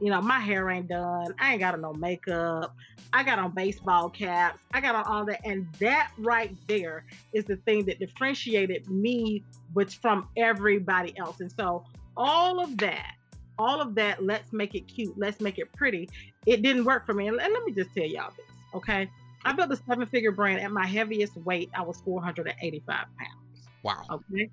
[0.00, 1.34] you know, my hair ain't done.
[1.38, 2.74] I ain't got on no makeup.
[3.12, 4.58] I got on baseball caps.
[4.72, 5.40] I got on all that.
[5.44, 11.40] And that right there is the thing that differentiated me which from everybody else.
[11.40, 11.84] And so
[12.16, 13.14] all of that,
[13.58, 16.08] all of that, let's make it cute, let's make it pretty.
[16.46, 17.28] It didn't work for me.
[17.28, 19.10] And let me just tell y'all this, okay?
[19.44, 21.70] I built a seven figure brand at my heaviest weight.
[21.74, 23.68] I was 485 pounds.
[23.82, 24.02] Wow.
[24.10, 24.50] Okay.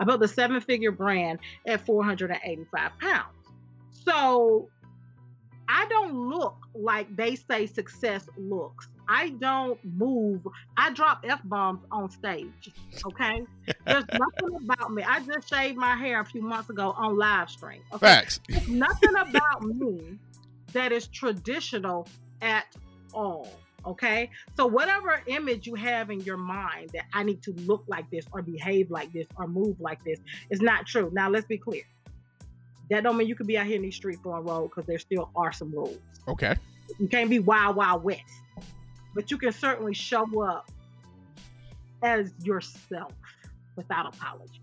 [0.00, 3.26] I built a seven figure brand at 485 pounds.
[4.04, 4.68] So
[5.72, 8.88] I don't look like they say success looks.
[9.08, 10.46] I don't move.
[10.76, 12.70] I drop f bombs on stage.
[13.06, 13.42] Okay,
[13.86, 15.02] there's nothing about me.
[15.02, 17.80] I just shaved my hair a few months ago on live stream.
[17.94, 18.06] Okay?
[18.06, 18.40] Facts.
[18.48, 20.18] There's nothing about me
[20.74, 22.06] that is traditional
[22.42, 22.66] at
[23.14, 23.48] all.
[23.84, 28.08] Okay, so whatever image you have in your mind that I need to look like
[28.10, 31.10] this or behave like this or move like this is not true.
[31.12, 31.82] Now let's be clear.
[32.92, 34.98] That don't mean you can be out here in these streets on road because there
[34.98, 35.98] still are some rules.
[36.28, 36.54] Okay.
[36.98, 38.20] You can't be wild, wild west,
[39.14, 40.70] but you can certainly show up
[42.02, 43.12] as yourself
[43.76, 44.60] without apologies.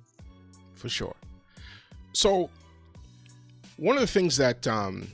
[0.76, 1.16] For sure.
[2.14, 2.52] So,
[3.78, 5.08] one of the things that um,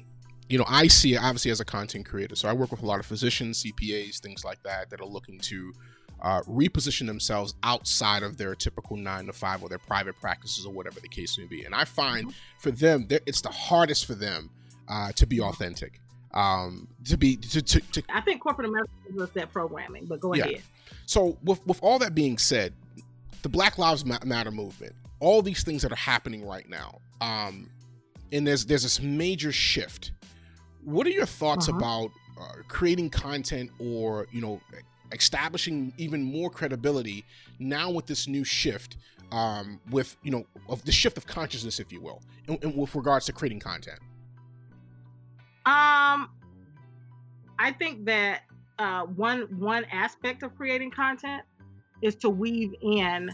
[0.49, 2.99] you know I see obviously as a content creator, so I work with a lot
[2.99, 5.71] of physicians, CPAs, things like that, that are looking to
[6.21, 10.73] uh, reposition themselves outside of their typical nine to five or their private practices or
[10.73, 11.63] whatever the case may be.
[11.65, 14.49] And I find for them, it's the hardest for them
[14.88, 15.99] uh, to be authentic.
[16.34, 20.34] Um, to be to, to, to I think corporate America does that programming, but go
[20.34, 20.43] yeah.
[20.43, 20.62] ahead.
[21.06, 22.73] So with with all that being said,
[23.41, 27.69] the Black Lives Matter movement, all these things that are happening right now, um,
[28.34, 30.12] and there's there's this major shift.
[30.84, 31.78] What are your thoughts uh-huh.
[31.78, 34.60] about uh, creating content or you know
[35.15, 37.25] establishing even more credibility
[37.60, 38.97] now with this new shift
[39.32, 42.93] um, with you know of the shift of consciousness if you will in, in, with
[42.95, 43.99] regards to creating content?
[45.65, 46.30] Um
[47.58, 48.41] i think that
[48.78, 51.41] uh, one one aspect of creating content
[52.01, 53.32] is to weave in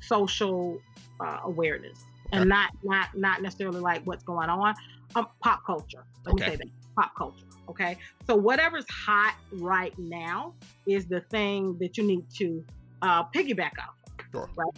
[0.00, 0.78] social
[1.20, 2.40] uh, awareness okay.
[2.40, 4.74] and not not not necessarily like what's going on.
[5.16, 6.04] Um, pop culture.
[6.26, 6.44] Let okay.
[6.44, 6.68] me say that.
[6.94, 7.98] Pop culture Okay.
[8.26, 10.54] So whatever's hot right now
[10.86, 12.64] is the thing that you need to
[13.02, 13.94] uh, piggyback off.
[14.32, 14.48] Sure.
[14.56, 14.68] Right.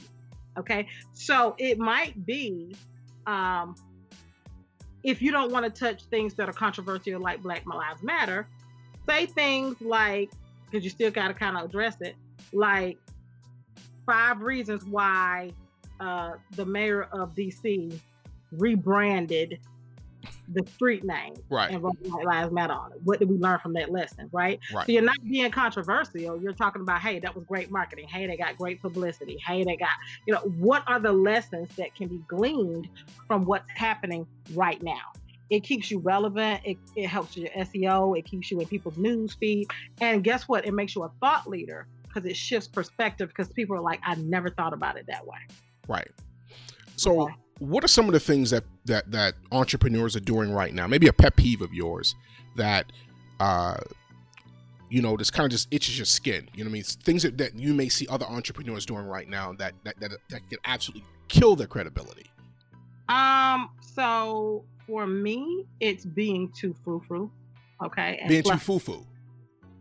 [0.59, 0.88] Okay.
[1.12, 2.74] So it might be
[3.26, 3.74] um,
[5.03, 8.46] if you don't want to touch things that are controversial like Black Lives Matter,
[9.09, 10.31] say things like,
[10.66, 12.16] because you still got to kind of address it,
[12.53, 12.98] like
[14.07, 15.50] five reasons why
[16.00, 17.98] uh, the mayor of DC
[18.53, 19.59] rebranded
[20.52, 21.70] the street name right.
[21.70, 22.98] and Black Lives Matter on it.
[23.04, 24.58] What did we learn from that lesson, right?
[24.72, 24.86] right?
[24.86, 26.40] So you're not being controversial.
[26.40, 28.08] You're talking about, hey, that was great marketing.
[28.08, 29.38] Hey, they got great publicity.
[29.46, 29.90] Hey, they got,
[30.26, 32.88] you know, what are the lessons that can be gleaned
[33.26, 35.12] from what's happening right now?
[35.50, 36.60] It keeps you relevant.
[36.64, 38.18] It, it helps your SEO.
[38.18, 39.68] It keeps you in people's news feed.
[40.00, 40.66] And guess what?
[40.66, 44.14] It makes you a thought leader because it shifts perspective because people are like, I
[44.16, 45.38] never thought about it that way.
[45.88, 46.10] Right.
[46.96, 50.74] So okay what are some of the things that that that entrepreneurs are doing right
[50.74, 50.86] now?
[50.86, 52.14] Maybe a pet peeve of yours
[52.56, 52.86] that
[53.38, 53.76] uh
[54.88, 56.48] you know, this kind of just itches your skin.
[56.52, 56.82] You know what I mean?
[56.82, 60.48] Things that, that you may see other entrepreneurs doing right now that that that, that
[60.48, 62.26] can absolutely kill their credibility.
[63.08, 67.30] Um, so for me, it's being too frou frou.
[67.84, 68.18] Okay.
[68.20, 68.58] And being fluffy.
[68.58, 69.06] too foo foo.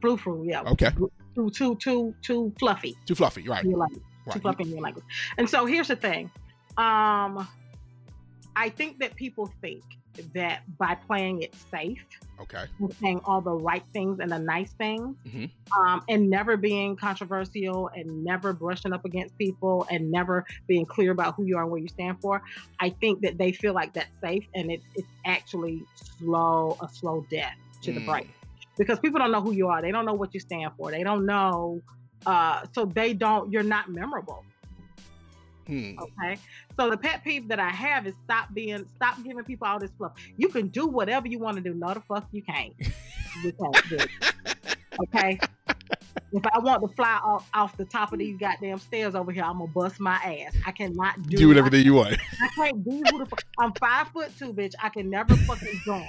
[0.01, 0.61] Frou frou, yeah.
[0.61, 0.91] Okay.
[1.35, 2.95] Too too too too fluffy.
[3.05, 3.65] Too fluffy, right.
[3.65, 3.89] Like
[4.25, 4.33] right.
[4.33, 5.05] Too fluffy in your language.
[5.37, 6.29] And so here's the thing.
[6.77, 7.47] Um
[8.55, 9.83] I think that people think
[10.33, 12.03] that by playing it safe,
[12.41, 12.65] Okay.
[12.79, 15.51] and saying all the right things and the nice things, Mhm.
[15.77, 21.11] um, and never being controversial and never brushing up against people and never being clear
[21.11, 22.41] about who you are and what you stand for,
[22.79, 25.85] I think that they feel like that's safe, and it's it's actually
[26.17, 28.05] slow a slow death to the Mm.
[28.05, 28.33] brain
[28.77, 29.81] because people don't know who you are.
[29.81, 30.91] They don't know what you stand for.
[30.91, 31.81] They don't know.
[32.25, 33.51] Uh, so they don't.
[33.51, 34.45] You're not memorable.
[35.69, 35.91] Hmm.
[35.99, 36.39] Okay.
[36.79, 39.91] So the pet peeve that I have is stop being, stop giving people all this
[39.99, 40.13] fluff.
[40.35, 41.75] You can do whatever you want to do.
[41.75, 42.73] No, the fuck you can't.
[43.43, 44.07] You can't.
[44.99, 45.39] Okay.
[46.31, 49.43] If I want to fly off, off the top of these goddamn stairs over here,
[49.43, 50.55] I'm gonna bust my ass.
[50.65, 51.37] I cannot do.
[51.37, 52.17] Do whatever you want.
[52.41, 53.43] I, can't be who the fuck.
[53.59, 54.73] I'm five foot two, bitch.
[54.81, 56.05] I can never fucking jump.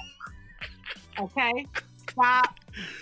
[1.18, 1.66] Okay.
[2.11, 2.55] Stop.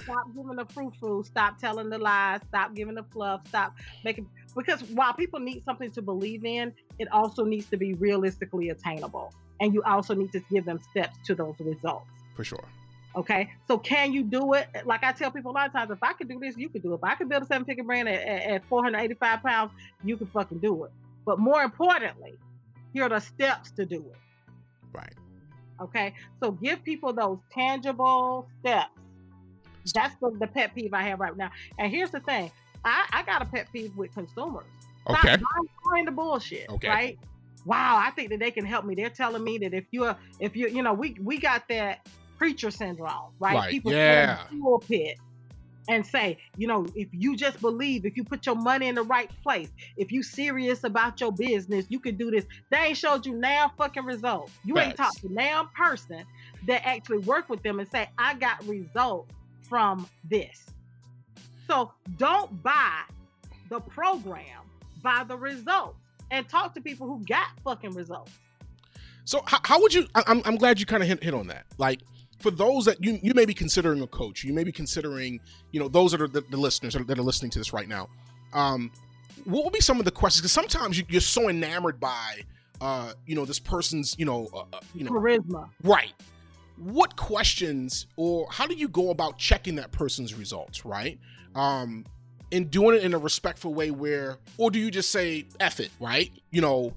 [0.02, 1.22] Stop giving the frou frou.
[1.22, 2.40] Stop telling the lies.
[2.48, 3.46] Stop giving the fluff.
[3.46, 7.94] Stop making because while people need something to believe in, it also needs to be
[7.94, 9.32] realistically attainable.
[9.60, 12.06] And you also need to give them steps to those results.
[12.34, 12.64] For sure.
[13.16, 13.50] Okay.
[13.66, 14.68] So can you do it?
[14.84, 16.82] Like I tell people a lot of times, if I could do this, you could
[16.82, 16.96] do it.
[16.96, 19.72] If I could build a seven figure brand at, at, at 485 pounds,
[20.04, 20.90] you can fucking do it.
[21.24, 22.36] But more importantly,
[22.92, 24.18] here are the steps to do it.
[24.92, 25.14] Right.
[25.80, 26.14] Okay.
[26.42, 28.90] So give people those tangible steps.
[29.94, 31.50] That's the, the pet peeve I have right now.
[31.78, 32.50] And here's the thing
[32.84, 34.64] I, I got a pet peeve with consumers.
[35.02, 35.36] Stop Okay.
[35.36, 36.68] buying- buying the bullshit.
[36.68, 36.88] Okay.
[36.88, 37.18] Right.
[37.64, 38.94] Wow, I think that they can help me.
[38.94, 42.08] They're telling me that if you're, uh, if you, you know, we we got that
[42.38, 43.56] preacher syndrome, right?
[43.56, 44.44] Right, People yeah.
[44.50, 45.18] the pulpit
[45.88, 49.02] and say, you know, if you just believe, if you put your money in the
[49.02, 52.44] right place, if you serious about your business, you can do this.
[52.70, 54.52] They ain't showed you now fucking results.
[54.64, 55.14] You ain't Facts.
[55.16, 56.24] talked to now person
[56.66, 60.66] that actually work with them and say, I got results from this.
[61.68, 63.02] So don't buy
[63.68, 64.62] the program,
[65.02, 65.98] buy the results,
[66.30, 68.32] and talk to people who got fucking results.
[69.24, 70.06] So how, how would you?
[70.14, 71.66] I- I'm, I'm glad you kind of hit, hit on that.
[71.76, 72.00] Like
[72.40, 75.40] for those that you you may be considering a coach, you may be considering,
[75.72, 77.72] you know, those that are the, the listeners that are, that are listening to this
[77.72, 78.08] right now.
[78.54, 78.90] Um,
[79.44, 80.40] what would be some of the questions?
[80.42, 82.40] Because sometimes you, you're so enamored by,
[82.80, 85.68] uh, you know, this person's, you know, uh, uh, you know, Charisma.
[85.82, 86.12] Right.
[86.76, 91.18] What questions or how do you go about checking that person's results, right?
[91.58, 92.04] Um,
[92.50, 95.90] and doing it in a respectful way where, or do you just say F it,
[96.00, 96.30] right?
[96.50, 96.94] You know,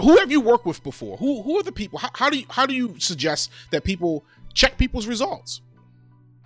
[0.00, 1.16] who have you worked with before?
[1.18, 1.98] Who who are the people?
[1.98, 4.24] How, how do you how do you suggest that people
[4.54, 5.60] check people's results?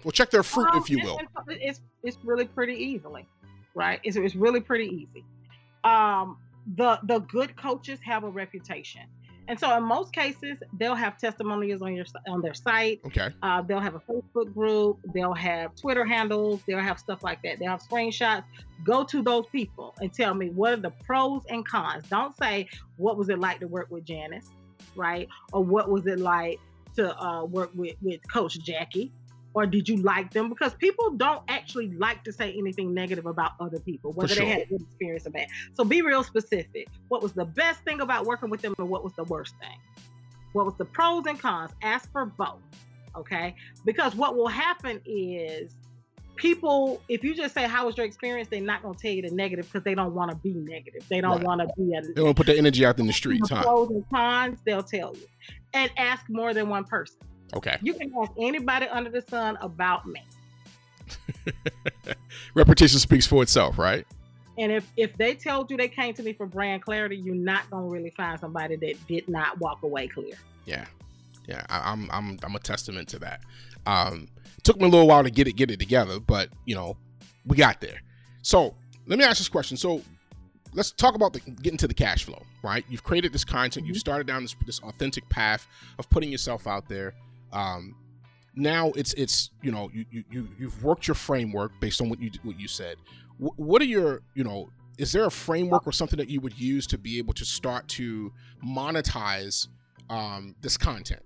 [0.05, 1.19] Or check their fruit, Um, if you will.
[1.49, 3.27] It's it's really pretty easily,
[3.75, 4.01] right?
[4.03, 5.25] It's, it's really pretty easy.
[5.85, 6.39] Um,
[6.77, 9.03] the the good coaches have a reputation,
[9.49, 13.01] and so in most cases they'll have testimonials on your on their site.
[13.07, 13.29] Okay.
[13.43, 14.99] Uh, they'll have a Facebook group.
[15.13, 16.63] They'll have Twitter handles.
[16.67, 17.59] They'll have stuff like that.
[17.59, 18.45] They'll have screenshots.
[18.85, 22.07] Go to those people and tell me what are the pros and cons.
[22.09, 24.51] Don't say what was it like to work with Janice,
[24.97, 25.29] right?
[25.53, 26.61] Or what was it like
[26.97, 29.13] to uh, work with with Coach Jackie,
[29.55, 30.49] or did you like them?
[30.49, 34.45] Because people don't actually like to say anything negative about other people, whether sure.
[34.45, 35.47] they had a good experience or bad.
[35.75, 36.89] So be real specific.
[37.09, 39.79] What was the best thing about working with them, and what was the worst thing?
[40.53, 41.73] What was the pros and cons?
[41.83, 42.61] Ask for both.
[43.17, 43.55] Okay.
[43.85, 45.73] Because what will happen is
[46.37, 48.49] people, if you just say, How was your experience?
[48.49, 51.07] They're not going to tell you the negative because they don't want to be negative.
[51.09, 51.45] They don't Right.
[51.45, 53.57] want to be a They want to put their energy out in the streets, the
[53.57, 53.63] huh?
[53.63, 55.27] pros and cons, they'll tell you.
[55.75, 57.19] And ask more than one person.
[57.53, 57.77] Okay.
[57.83, 60.23] You can ask anybody under the sun about me.
[62.55, 64.07] Reputation speaks for itself, right?
[64.57, 67.69] And if if they told you they came to me for brand clarity, you're not
[67.71, 70.35] gonna really find somebody that did not walk away clear.
[70.65, 70.87] Yeah,
[71.47, 73.43] yeah, I, I'm I'm I'm a testament to that.
[73.87, 74.29] Um,
[74.63, 76.97] took me a little while to get it get it together, but you know,
[77.45, 78.01] we got there.
[78.43, 78.75] So
[79.07, 79.77] let me ask this question.
[79.77, 80.03] So
[80.73, 82.85] let's talk about the getting to the cash flow, right?
[82.89, 85.67] You've created this content, you've started down this this authentic path
[85.99, 87.15] of putting yourself out there.
[87.55, 87.95] Um,
[88.55, 92.21] now it's it's you know you you you you've worked your framework based on what
[92.21, 92.97] you what you said.
[93.39, 96.59] Wh- what are your you know is there a framework or something that you would
[96.59, 98.33] use to be able to start to
[98.65, 99.69] monetize
[100.09, 101.23] um, this content?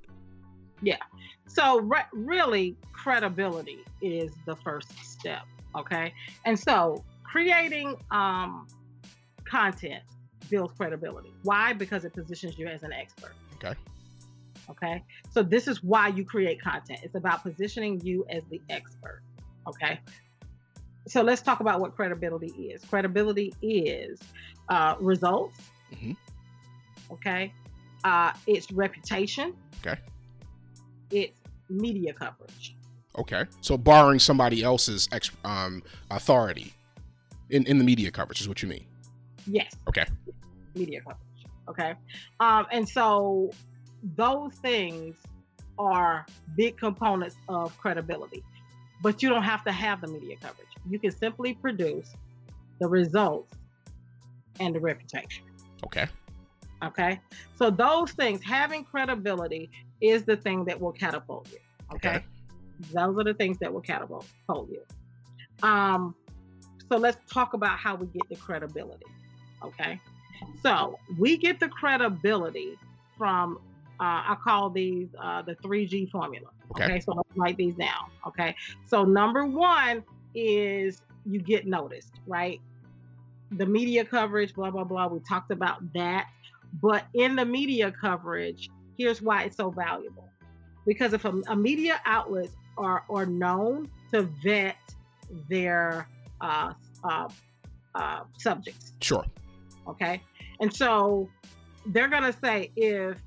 [0.80, 0.96] Yeah.
[1.46, 5.42] So re- really, credibility is the first step.
[5.76, 6.14] Okay,
[6.44, 8.66] and so creating um,
[9.44, 10.02] content
[10.48, 11.32] builds credibility.
[11.42, 11.72] Why?
[11.72, 13.34] Because it positions you as an expert.
[13.56, 13.78] Okay.
[14.70, 15.02] Okay.
[15.30, 17.00] So this is why you create content.
[17.02, 19.22] It's about positioning you as the expert.
[19.66, 20.00] Okay.
[21.06, 22.84] So let's talk about what credibility is.
[22.84, 24.20] Credibility is
[24.68, 25.56] uh, results.
[25.92, 26.16] Mhm.
[27.10, 27.52] Okay.
[28.04, 29.54] Uh, it's reputation.
[29.80, 29.98] Okay.
[31.10, 31.40] It's
[31.70, 32.76] media coverage.
[33.16, 33.44] Okay.
[33.62, 36.74] So borrowing somebody else's ex- um, authority
[37.50, 38.84] in, in the media coverage is what you mean.
[39.46, 39.74] Yes.
[39.88, 40.04] Okay.
[40.74, 41.18] Media coverage.
[41.68, 41.94] Okay.
[42.40, 43.50] Um, and so
[44.16, 45.16] those things
[45.78, 46.26] are
[46.56, 48.42] big components of credibility.
[49.02, 50.68] But you don't have to have the media coverage.
[50.90, 52.14] You can simply produce
[52.80, 53.54] the results
[54.58, 55.44] and the reputation.
[55.84, 56.06] Okay.
[56.82, 57.20] Okay.
[57.56, 59.70] So those things, having credibility
[60.00, 61.58] is the thing that will catapult you.
[61.94, 62.16] Okay.
[62.16, 62.24] okay.
[62.92, 64.82] Those are the things that will catapult you.
[65.62, 66.14] Um,
[66.90, 69.06] so let's talk about how we get the credibility.
[69.64, 70.00] Okay.
[70.62, 72.78] So we get the credibility
[73.16, 73.58] from
[74.00, 76.48] uh, I call these uh, the 3G formula.
[76.72, 76.84] Okay.
[76.84, 77.00] okay.
[77.00, 78.10] So let's write these down.
[78.26, 78.54] Okay.
[78.86, 82.60] So number one is you get noticed, right?
[83.52, 85.08] The media coverage, blah, blah, blah.
[85.08, 86.28] We talked about that.
[86.82, 90.28] But in the media coverage, here's why it's so valuable.
[90.86, 94.76] Because if a, a media outlets are, are known to vet
[95.48, 96.06] their
[96.40, 96.72] uh,
[97.04, 97.28] uh,
[97.94, 98.92] uh, subjects.
[99.00, 99.24] Sure.
[99.86, 100.22] Okay.
[100.60, 101.28] And so
[101.86, 103.18] they're going to say if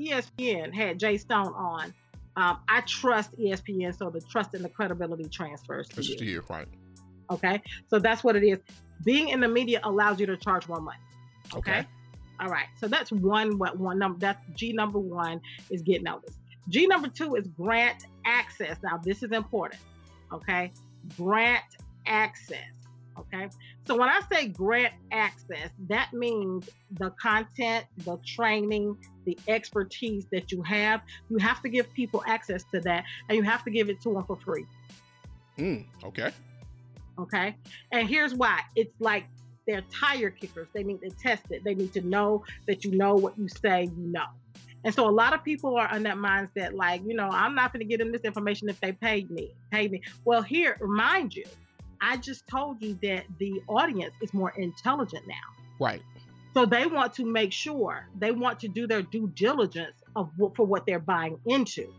[0.00, 1.92] ESPN had Jay Stone on,
[2.36, 6.16] um, I trust ESPN, so the trust and the credibility transfers to you.
[6.16, 6.44] to you.
[6.48, 6.68] Right.
[7.30, 7.62] Okay.
[7.88, 8.58] So that's what it is.
[9.04, 10.98] Being in the media allows you to charge more money.
[11.54, 11.78] Okay.
[11.80, 11.88] okay.
[12.40, 12.66] All right.
[12.78, 13.58] So that's one.
[13.58, 14.18] What one number?
[14.18, 15.40] That's G number one
[15.70, 16.38] is get noticed.
[16.68, 18.76] G number two is grant access.
[18.82, 19.80] Now this is important.
[20.32, 20.72] Okay.
[21.16, 21.64] Grant
[22.06, 22.58] access.
[23.18, 23.48] Okay.
[23.86, 30.50] So when I say grant access, that means the content, the training, the expertise that
[30.50, 33.88] you have, you have to give people access to that and you have to give
[33.88, 34.66] it to them for free.
[35.58, 36.32] Mm, okay.
[37.18, 37.56] Okay.
[37.92, 39.24] And here's why it's like
[39.66, 40.68] they're tire kickers.
[40.72, 41.62] They need to test it.
[41.64, 44.26] They need to know that you know what you say you know.
[44.84, 47.72] And so a lot of people are on that mindset, like, you know, I'm not
[47.72, 50.00] going to get them this information if they paid me, pay me.
[50.24, 51.44] Well, here, remind you,
[52.00, 55.34] I just told you that the audience is more intelligent now.
[55.78, 56.02] Right.
[56.52, 60.66] So they want to make sure they want to do their due diligence of for
[60.66, 61.92] what they're buying into.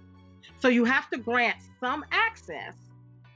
[0.60, 2.76] So you have to grant some access,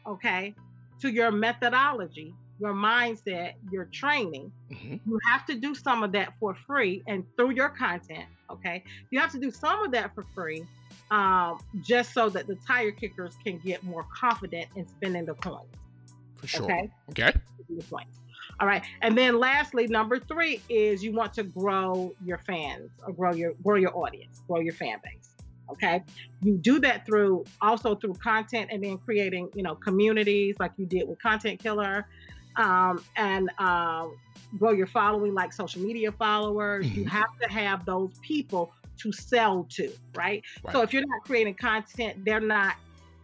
[0.05, 0.53] okay,
[1.01, 4.51] to your methodology, your mindset, your training.
[4.72, 5.09] Mm-hmm.
[5.09, 8.84] You have to do some of that for free and through your content, okay.
[9.09, 10.66] You have to do some of that for free,
[11.11, 15.68] um, just so that the tire kickers can get more confident in spending the coins.
[16.36, 16.63] For sure.
[16.63, 16.89] Okay.
[17.11, 17.34] Okay.
[18.60, 18.84] All right.
[19.01, 23.53] And then lastly, number three is you want to grow your fans or grow your
[23.64, 25.36] grow your audience, grow your fan base.
[25.70, 26.03] Okay.
[26.41, 30.86] You do that through also through content and then creating, you know, communities like you
[30.86, 32.08] did with Content Killer.
[32.56, 34.08] Um, and uh,
[34.58, 36.86] grow your following like social media followers.
[36.86, 37.01] Mm-hmm.
[37.01, 40.41] You have to have those people to sell to, right?
[40.64, 40.72] right?
[40.72, 42.76] So if you're not creating content, they're not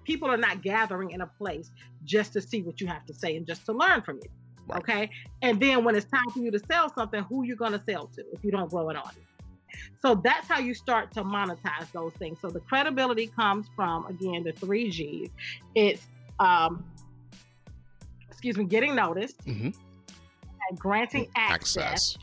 [0.04, 1.72] people are not gathering in a place
[2.04, 4.30] just to see what you have to say and just to learn from you.
[4.68, 4.80] Right.
[4.80, 5.10] Okay.
[5.42, 8.08] And then when it's time for you to sell something, who you're going to sell
[8.16, 9.28] to if you don't grow an audience.
[10.02, 12.40] So that's how you start to monetize those things.
[12.42, 15.30] So the credibility comes from again the three G's.
[15.76, 16.06] It's
[16.40, 16.84] um,
[18.30, 19.68] excuse me, getting noticed, mm-hmm.
[19.68, 22.18] and granting access, access,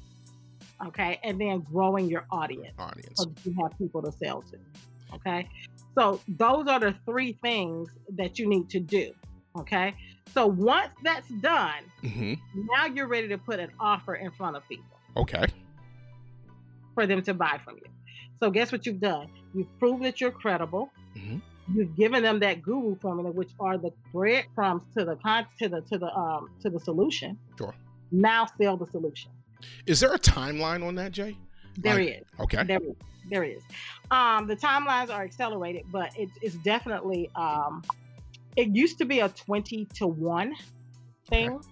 [0.87, 2.75] Okay, and then growing your audience.
[2.79, 3.15] Audience.
[3.15, 4.59] So you have people to sell to.
[5.15, 5.49] Okay.
[5.97, 9.13] So those are the three things that you need to do.
[9.59, 9.95] Okay.
[10.35, 12.35] So once that's done, mm-hmm.
[12.73, 14.87] now you're ready to put an offer in front of people.
[15.17, 15.47] Okay.
[16.95, 17.91] For them to buy from you.
[18.41, 19.29] So guess what you've done?
[19.55, 20.91] You've proved that you're credible.
[21.17, 21.39] Mm-hmm.
[21.75, 25.17] You've given them that guru formula, which are the breadcrumbs to the
[25.61, 27.39] to the to the um to the solution.
[27.59, 27.75] Sure.
[28.11, 29.31] Now sell the solution.
[29.87, 31.37] Is there a timeline on that, Jay?
[31.77, 32.25] There like, is.
[32.41, 32.65] Okay.
[32.65, 32.97] There is.
[33.29, 33.63] There is.
[34.11, 37.31] Um, the timelines are accelerated, but it's, it's definitely.
[37.37, 37.83] Um,
[38.59, 40.55] it used to be a twenty to one
[41.29, 41.69] thing, okay.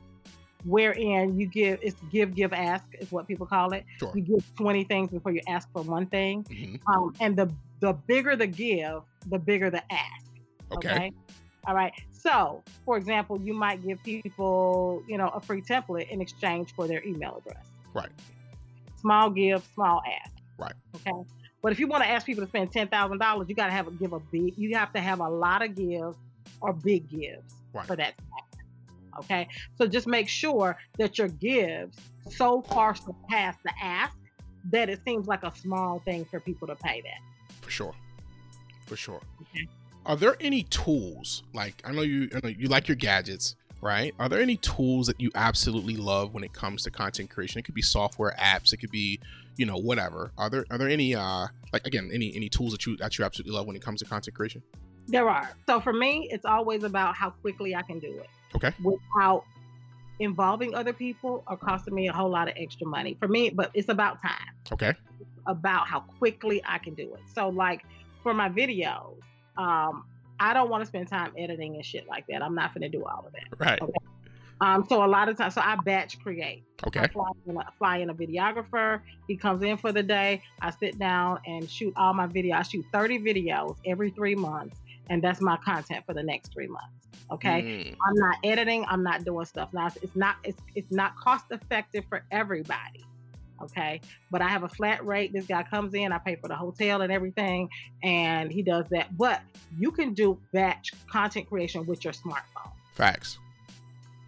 [0.65, 3.85] wherein you give it's give give ask is what people call it.
[3.99, 4.13] Sure.
[4.15, 6.77] You give twenty things before you ask for one thing, mm-hmm.
[6.91, 10.27] um, and the the bigger the give, the bigger the ask.
[10.73, 10.89] okay?
[10.89, 11.13] okay?
[11.67, 11.93] All right.
[12.13, 16.87] So, for example, you might give people, you know, a free template in exchange for
[16.87, 17.67] their email address.
[17.93, 18.11] Right
[19.07, 20.33] small give, small ask.
[20.59, 20.75] Right.
[20.97, 21.13] Okay.
[21.63, 23.73] But if you want to ask people to spend ten thousand dollars, you got to
[23.73, 24.55] have a give a big.
[24.57, 26.17] You have to have a lot of gives
[26.61, 27.87] or big gives right.
[27.87, 28.15] for that.
[29.21, 29.49] Okay.
[29.79, 31.97] So just make sure that your gives
[32.31, 34.17] so far surpass the ask
[34.71, 37.57] that it seems like a small thing for people to pay that.
[37.63, 37.95] For sure.
[38.87, 39.21] For sure.
[39.41, 39.69] Okay.
[40.05, 43.57] Are there any tools like I know you I know you like your gadgets?
[43.83, 44.15] right?
[44.19, 47.59] Are there any tools that you absolutely love when it comes to content creation?
[47.59, 49.21] It could be software, apps, it could be,
[49.57, 50.33] you know, whatever.
[50.39, 53.25] Are there are there any uh like again, any any tools that you that you
[53.25, 54.63] absolutely love when it comes to content creation?
[55.09, 55.51] There are.
[55.67, 58.29] So for me, it's always about how quickly I can do it.
[58.57, 58.73] Okay.
[58.83, 59.45] Without
[60.19, 63.17] involving other people or costing me a whole lot of extra money.
[63.21, 64.55] For me, but it's about time.
[64.73, 64.95] Okay.
[65.47, 67.21] About how quickly I can do it.
[67.35, 67.85] So like
[68.23, 69.19] for my videos,
[69.57, 70.05] um,
[70.41, 72.43] I don't want to spend time editing and shit like that.
[72.43, 73.59] I'm not gonna do all of that.
[73.59, 73.81] Right.
[73.81, 73.93] Okay.
[74.61, 76.65] Um, so a lot of times, so I batch create.
[76.87, 77.01] Okay.
[77.01, 79.01] I fly in, a, fly in a videographer.
[79.29, 80.43] He comes in for the day.
[80.61, 82.57] I sit down and shoot all my video.
[82.57, 84.79] I shoot 30 videos every three months,
[85.11, 87.09] and that's my content for the next three months.
[87.31, 87.63] Okay.
[87.63, 88.85] Mm, I'm not editing.
[88.89, 89.71] I'm not doing stuff.
[89.73, 93.05] Now it's, it's not it's it's not cost effective for everybody.
[93.63, 94.01] Okay.
[94.31, 95.33] But I have a flat rate.
[95.33, 97.69] This guy comes in, I pay for the hotel and everything,
[98.03, 99.17] and he does that.
[99.17, 99.41] But
[99.79, 103.39] you can do batch content creation with your smartphone facts.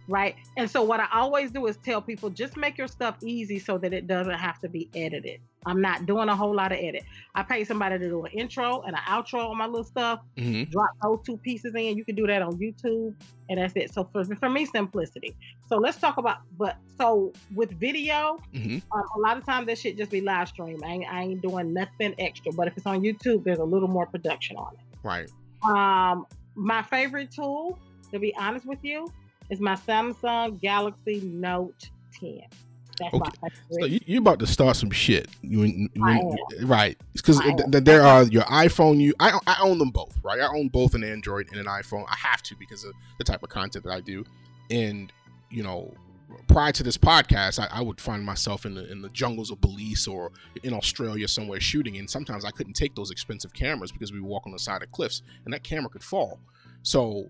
[0.09, 0.35] Right?
[0.57, 3.77] And so what I always do is tell people just make your stuff easy so
[3.77, 5.39] that it doesn't have to be edited.
[5.65, 7.03] I'm not doing a whole lot of edit.
[7.35, 10.19] I pay somebody to do an intro and an outro on my little stuff.
[10.37, 11.97] hmm Drop those two pieces in.
[11.97, 13.13] You can do that on YouTube,
[13.49, 13.93] and that's it.
[13.93, 15.35] So for, for me, simplicity.
[15.67, 16.37] So let's talk about.
[16.57, 20.47] But so with video, hmm um, a lot of times that shit just be live
[20.47, 20.79] stream.
[20.83, 22.51] I ain't, I ain't doing nothing extra.
[22.53, 24.97] But if it's on YouTube, there's a little more production on it.
[25.03, 25.29] Right.
[25.63, 27.77] Um, my favorite tool,
[28.11, 29.07] to be honest with you,
[29.49, 31.89] is my Samsung Galaxy Note
[32.19, 32.41] 10.
[32.99, 33.29] That's Okay.
[33.71, 35.29] So you, you about to start some shit.
[35.41, 35.89] You,
[36.63, 36.97] right?
[37.13, 37.71] Because am.
[37.71, 38.99] there are your iPhone.
[38.99, 40.39] You, I, I own them both, right?
[40.39, 42.05] I own both an Android and an iPhone.
[42.09, 44.25] I have to because of the type of content that I do.
[44.69, 45.11] And
[45.49, 45.93] you know,
[46.47, 49.61] prior to this podcast, I, I would find myself in the in the jungles of
[49.61, 50.31] Belize or
[50.63, 54.45] in Australia somewhere shooting, and sometimes I couldn't take those expensive cameras because we walk
[54.45, 56.39] on the side of cliffs, and that camera could fall.
[56.83, 57.29] So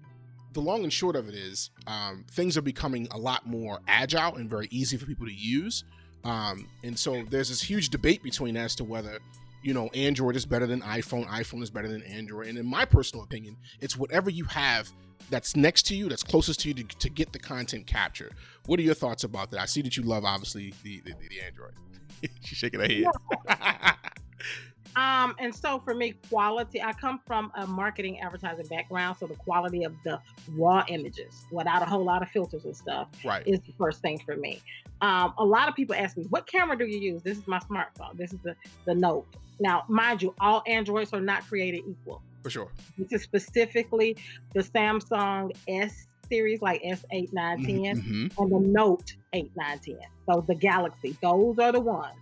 [0.53, 4.35] the long and short of it is um, things are becoming a lot more agile
[4.35, 5.83] and very easy for people to use.
[6.23, 9.19] Um, and so there's this huge debate between as to whether
[9.61, 12.47] you know android is better than iphone iphone is better than android.
[12.47, 14.89] And in my personal opinion it's whatever you have
[15.29, 18.33] that's next to you that's closest to you to, to get the content captured.
[18.65, 19.59] What are your thoughts about that?
[19.59, 21.73] I see that you love obviously the the, the android.
[22.41, 23.95] She's shaking her head
[24.95, 29.17] Um, and so for me, quality, I come from a marketing advertising background.
[29.19, 30.19] So the quality of the
[30.55, 34.19] raw images without a whole lot of filters and stuff right is the first thing
[34.25, 34.61] for me.
[35.01, 37.21] Um, a lot of people ask me, what camera do you use?
[37.23, 38.17] This is my smartphone.
[38.17, 39.25] This is the, the Note.
[39.59, 42.21] Now, mind you, all Androids are not created equal.
[42.43, 44.17] for sure This is specifically
[44.53, 49.97] the Samsung S series, like S8, 9, 10, Mhm, and the Note 8, 9, 10.
[50.29, 52.13] So the Galaxy, those are the ones.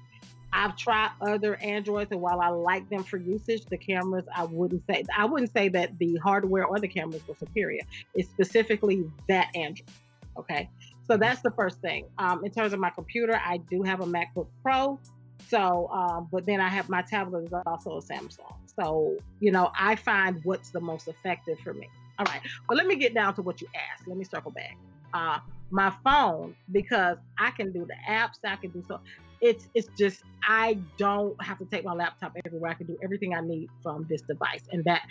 [0.54, 4.84] I've tried other Androids, and while I like them for usage, the cameras I wouldn't
[4.90, 7.82] say I wouldn't say that the hardware or the cameras were superior.
[8.16, 9.90] It's specifically that Android.
[10.38, 10.70] Okay,
[11.08, 12.06] so that's the first thing.
[12.18, 15.00] Um, in terms of my computer, I do have a MacBook Pro.
[15.48, 18.54] So, um, but then I have my tablet is also a Samsung.
[18.80, 21.90] So, you know, I find what's the most effective for me.
[22.20, 24.08] All right, but let me get down to what you asked.
[24.08, 24.78] Let me circle back.
[25.14, 25.40] Uh,
[25.70, 28.40] my phone because I can do the apps.
[28.44, 29.00] I can do so.
[29.42, 32.72] It's it's just I don't have to take my laptop everywhere.
[32.72, 35.02] I can do everything I need from this device, and that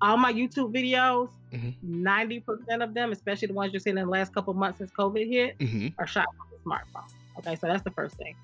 [0.00, 1.74] all my YouTube videos, Mhm.
[1.82, 4.78] 90 percent of them, especially the ones you're seeing in the last couple of months
[4.78, 5.94] since COVID hit, mhm.
[5.98, 7.10] are shot from the smartphone.
[7.38, 8.34] Okay, so that's the first thing.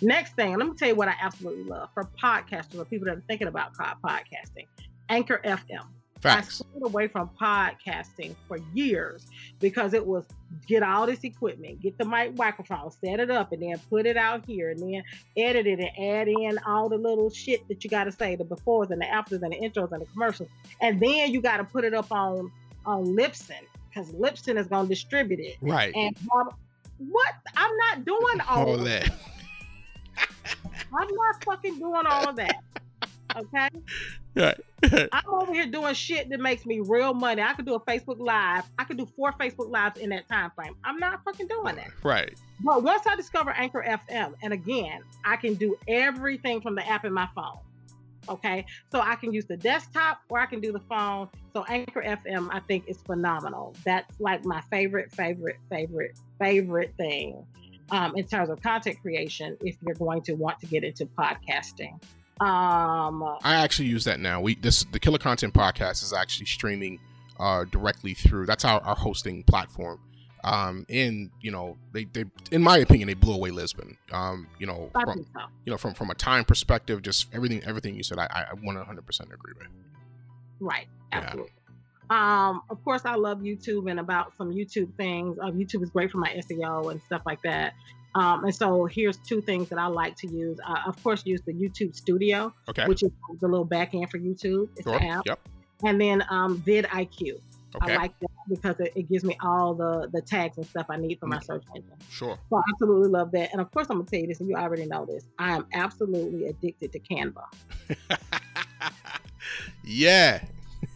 [0.00, 3.16] Next thing, let me tell you what I absolutely love for podcasters or people that
[3.16, 4.66] are thinking about podcasting.
[5.08, 5.86] Anchor FM.
[6.20, 9.26] Facts I stayed away from podcasting for years
[9.60, 10.24] because it was
[10.66, 14.16] get all this equipment, get the mic microphone, set it up, and then put it
[14.16, 15.02] out here, and then
[15.36, 18.44] edit it and add in all the little shit that you got to say, the
[18.44, 20.48] befores and the afters and the intros and the commercials,
[20.80, 22.50] and then you got to put it up on
[22.84, 25.56] on Libsyn because Libsyn is going to distribute it.
[25.60, 26.54] right And blah-
[26.98, 27.34] what?
[27.56, 29.04] I'm not doing all, all that.
[29.04, 29.12] that
[30.92, 32.56] I'm not fucking doing all of that.
[33.36, 33.68] Okay.
[34.34, 34.60] right
[35.12, 37.42] I'm over here doing shit that makes me real money.
[37.42, 38.64] I could do a Facebook Live.
[38.78, 40.74] I could do four Facebook Lives in that time frame.
[40.84, 41.90] I'm not fucking doing that.
[42.02, 46.88] right But once I discover Anchor FM, and again, I can do everything from the
[46.88, 47.58] app in my phone.
[48.28, 48.66] Okay.
[48.92, 51.28] So I can use the desktop or I can do the phone.
[51.54, 53.74] So Anchor FM, I think, is phenomenal.
[53.84, 57.44] That's like my favorite, favorite, favorite, favorite thing
[57.90, 62.00] um, in terms of content creation if you're going to want to get into podcasting.
[62.40, 64.40] Um, I actually use that now.
[64.40, 67.00] We this the Killer Content Podcast is actually streaming
[67.38, 68.46] uh, directly through.
[68.46, 70.00] That's our, our hosting platform.
[70.44, 73.96] Um, and you know they, they in my opinion they blew away Libsyn.
[74.12, 75.40] Um, you know from so.
[75.64, 79.06] you know from from a time perspective, just everything everything you said, I I 100
[79.06, 79.68] percent agree with.
[80.60, 80.86] Right.
[81.12, 81.18] Yeah.
[81.18, 81.52] Absolutely.
[82.10, 85.38] Um, of course, I love YouTube and about some YouTube things.
[85.38, 87.74] Uh, YouTube is great for my SEO and stuff like that.
[88.14, 90.58] Um, and so here's two things that I like to use.
[90.66, 92.86] I, of course, use the YouTube Studio, Okay.
[92.86, 94.68] which is the little back end for YouTube.
[94.76, 94.96] It's Sure.
[94.96, 95.22] an app.
[95.26, 95.40] Yep.
[95.84, 97.38] And then um, vidIQ.
[97.82, 97.92] Okay.
[97.92, 100.96] I like that because it, it gives me all the the tags and stuff I
[100.96, 101.44] need for my Mm.
[101.44, 101.92] search engine.
[102.08, 102.38] Sure.
[102.48, 103.52] So I absolutely love that.
[103.52, 105.24] And of course, I'm gonna tell you this, and you already know this.
[105.38, 107.44] I am absolutely addicted to Canva.
[109.84, 110.40] yeah.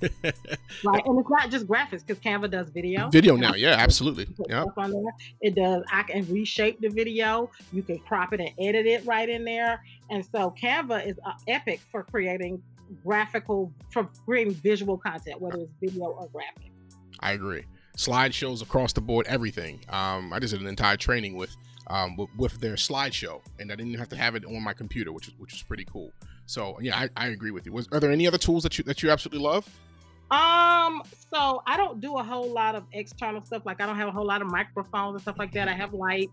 [0.84, 3.08] right, and it's not just graphics because Canva does video.
[3.10, 4.28] Video now, yeah, absolutely.
[4.48, 4.64] Yeah.
[5.40, 5.84] It does.
[5.92, 7.50] I can reshape the video.
[7.72, 9.82] You can crop it and edit it right in there.
[10.10, 12.62] And so Canva is uh, epic for creating
[13.04, 16.72] graphical, for creating visual content, whether it's video or graphic.
[17.20, 17.64] I agree.
[17.96, 19.80] Slideshows across the board, everything.
[19.88, 21.54] Um, I just did an entire training with
[21.88, 25.12] um, with, with, their slideshow, and I didn't have to have it on my computer,
[25.12, 26.12] which is which is pretty cool.
[26.46, 27.72] So yeah, I, I agree with you.
[27.72, 29.68] Was, are there any other tools that you that you absolutely love?
[30.32, 33.66] Um, so I don't do a whole lot of external stuff.
[33.66, 35.68] Like I don't have a whole lot of microphones and stuff like that.
[35.68, 36.30] I have light.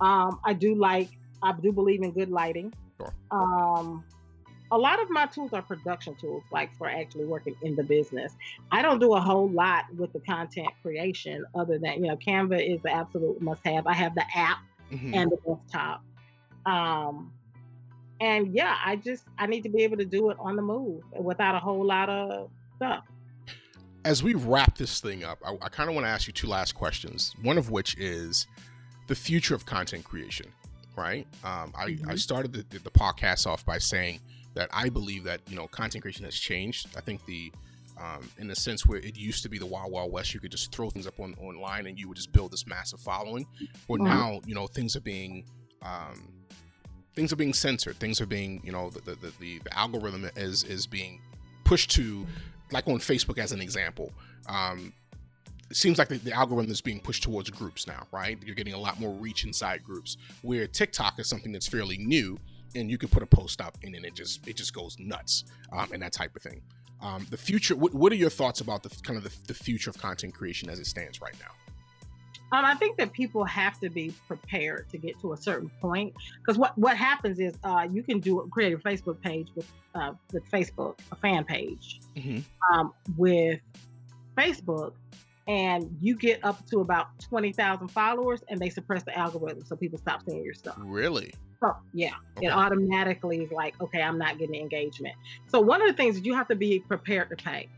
[0.00, 1.10] Um, I do like
[1.40, 2.74] I do believe in good lighting.
[2.98, 3.14] Sure.
[3.30, 4.04] Um,
[4.72, 8.34] a lot of my tools are production tools, like for actually working in the business.
[8.72, 12.74] I don't do a whole lot with the content creation other than, you know, Canva
[12.74, 13.86] is the absolute must have.
[13.86, 14.58] I have the app
[14.92, 15.14] mm-hmm.
[15.14, 16.02] and the desktop.
[16.66, 17.32] Um,
[18.20, 21.02] and yeah, I just I need to be able to do it on the move
[21.16, 23.04] without a whole lot of stuff.
[24.04, 26.46] As we wrap this thing up, I, I kind of want to ask you two
[26.46, 27.34] last questions.
[27.42, 28.46] One of which is
[29.06, 30.46] the future of content creation.
[30.96, 31.26] Right?
[31.44, 32.10] Um, I, mm-hmm.
[32.10, 34.20] I started the, the podcast off by saying
[34.54, 36.88] that I believe that you know content creation has changed.
[36.96, 37.52] I think the
[38.00, 40.50] um, in the sense where it used to be the wild wild west, you could
[40.50, 43.46] just throw things up on online and you would just build this massive following.
[43.86, 44.04] But mm-hmm.
[44.04, 45.44] now you know things are being
[45.82, 46.32] um,
[47.14, 47.96] things are being censored.
[48.00, 51.20] Things are being you know the the, the, the algorithm is is being
[51.64, 52.26] pushed to
[52.72, 54.12] like on Facebook as an example.
[54.48, 54.92] Um,
[55.70, 58.38] it seems like the, the, algorithm is being pushed towards groups now, right?
[58.42, 60.16] You're getting a lot more reach inside groups.
[60.40, 62.38] Where TikTok is something that's fairly new,
[62.74, 65.44] and you can put a post up and then it just it just goes nuts
[65.72, 66.62] um, and that type of thing.
[67.00, 67.76] Um, the future.
[67.76, 70.68] What, what, are your thoughts about the kind of the, the future of content creation
[70.68, 71.52] as it stands right now?
[72.50, 76.14] Um, I think that people have to be prepared to get to a certain point
[76.38, 80.12] because what what happens is uh, you can do create a Facebook page with uh,
[80.32, 82.40] with Facebook a fan page mm-hmm.
[82.72, 83.60] um, with
[84.36, 84.92] Facebook
[85.46, 89.76] and you get up to about twenty thousand followers and they suppress the algorithm so
[89.76, 90.76] people stop seeing your stuff.
[90.78, 91.32] Really?
[91.60, 92.46] So yeah, okay.
[92.46, 95.16] it automatically is like, okay, I'm not getting engagement.
[95.48, 97.68] So one of the things that you have to be prepared to pay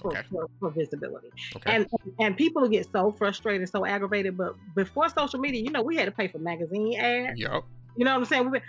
[0.00, 0.22] for, okay.
[0.30, 1.28] for, for, visibility.
[1.56, 1.76] Okay.
[1.76, 1.86] And
[2.18, 4.36] and people get so frustrated, so aggravated.
[4.36, 7.38] But before social media, you know, we had to pay for magazine ads.
[7.38, 7.64] Yep.
[7.96, 8.50] You know what I'm saying?
[8.50, 8.60] We,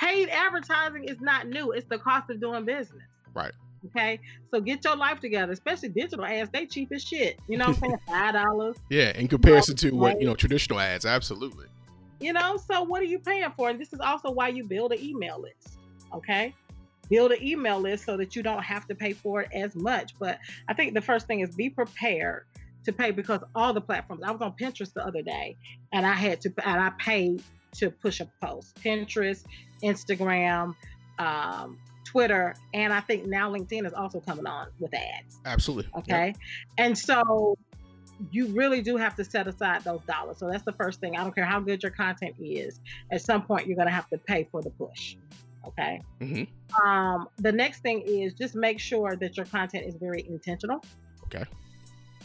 [0.00, 1.72] paid advertising is not new.
[1.72, 3.02] It's the cost of doing business.
[3.34, 3.52] Right.
[3.86, 4.18] Okay.
[4.50, 6.50] So get your life together, especially digital ads.
[6.50, 7.38] They cheap as shit.
[7.48, 7.98] You know what I'm saying?
[8.06, 8.76] Five dollars.
[8.88, 11.66] Yeah, in comparison you know, to what, you know, traditional ads, absolutely.
[12.20, 13.70] You know, so what are you paying for?
[13.70, 15.78] And this is also why you build an email list.
[16.12, 16.54] Okay.
[17.10, 20.14] Build an email list so that you don't have to pay for it as much.
[20.18, 20.38] But
[20.68, 22.44] I think the first thing is be prepared
[22.84, 24.22] to pay because all the platforms.
[24.24, 25.56] I was on Pinterest the other day
[25.92, 27.42] and I had to and I paid
[27.72, 28.76] to push a post.
[28.82, 29.44] Pinterest,
[29.82, 30.74] Instagram,
[31.18, 35.38] um, Twitter, and I think now LinkedIn is also coming on with ads.
[35.44, 35.90] Absolutely.
[35.98, 36.26] Okay.
[36.26, 36.36] Yep.
[36.78, 37.56] And so
[38.30, 40.38] you really do have to set aside those dollars.
[40.38, 41.16] So that's the first thing.
[41.16, 42.80] I don't care how good your content is.
[43.10, 45.16] At some point, you're going to have to pay for the push.
[45.66, 46.00] Okay.
[46.20, 46.86] Mm-hmm.
[46.86, 50.82] Um, the next thing is just make sure that your content is very intentional.
[51.24, 51.44] Okay.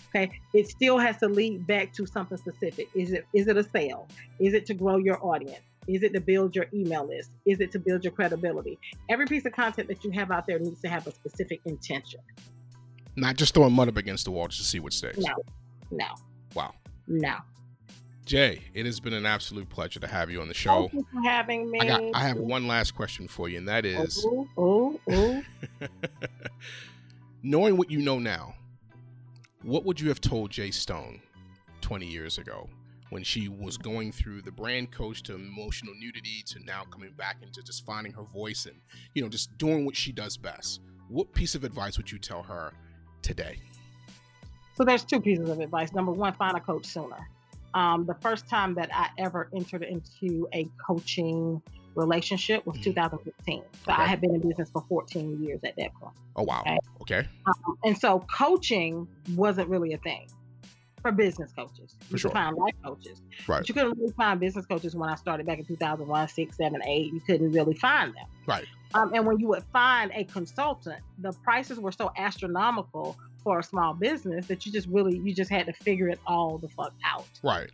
[0.09, 0.31] Okay.
[0.53, 2.87] It still has to lead back to something specific.
[2.95, 4.07] Is it is it a sale?
[4.39, 5.61] Is it to grow your audience?
[5.87, 7.31] Is it to build your email list?
[7.45, 8.79] Is it to build your credibility?
[9.09, 12.21] Every piece of content that you have out there needs to have a specific intention.
[13.15, 15.17] Not just throwing mud up against the wall just to see what sticks.
[15.19, 15.35] No,
[15.91, 16.07] no.
[16.55, 16.73] Wow.
[17.07, 17.35] No.
[18.25, 20.89] Jay, it has been an absolute pleasure to have you on the show.
[20.89, 21.79] Thank you for having me.
[21.79, 25.43] I, got, I have one last question for you, and that is ooh, ooh, ooh.
[27.43, 28.55] knowing what you know now,
[29.61, 31.21] what would you have told Jay Stone
[31.81, 32.67] 20 years ago
[33.11, 37.37] when she was going through the brand coach to emotional nudity to now coming back
[37.43, 38.81] into just finding her voice and,
[39.13, 40.81] you know, just doing what she does best?
[41.09, 42.73] What piece of advice would you tell her
[43.21, 43.59] today?
[44.73, 45.93] So there's two pieces of advice.
[45.93, 47.27] Number one, find a coach sooner.
[47.75, 51.61] Um, the first time that I ever entered into a coaching
[51.95, 52.91] relationship was mm-hmm.
[52.91, 53.61] 2015.
[53.85, 54.01] So okay.
[54.01, 56.15] I had been in business for 14 years at that point.
[56.35, 56.61] Oh wow.
[56.61, 56.79] Okay.
[57.01, 57.27] okay.
[57.45, 60.27] Um, and so coaching wasn't really a thing
[61.01, 61.95] for business coaches.
[62.07, 62.31] For you sure.
[62.31, 63.21] find life coaches.
[63.47, 63.59] Right.
[63.59, 66.81] But you couldn't really find business coaches when I started back in 2001, 6, 7,
[66.83, 67.13] 8.
[67.13, 68.25] You couldn't really find them.
[68.47, 68.65] Right.
[68.93, 73.63] Um, and when you would find a consultant, the prices were so astronomical for a
[73.63, 76.93] small business that you just really you just had to figure it all the fuck
[77.05, 77.27] out.
[77.43, 77.69] Right.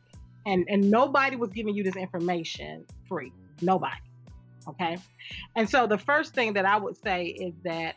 [0.46, 3.32] And and nobody was giving you this information free.
[3.62, 3.96] Nobody.
[4.68, 4.98] Okay.
[5.56, 7.96] And so the first thing that I would say is that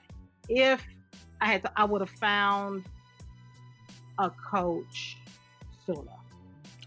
[0.48, 0.86] if
[1.40, 2.84] I had to I would have found
[4.18, 5.18] a coach
[5.84, 6.00] sooner.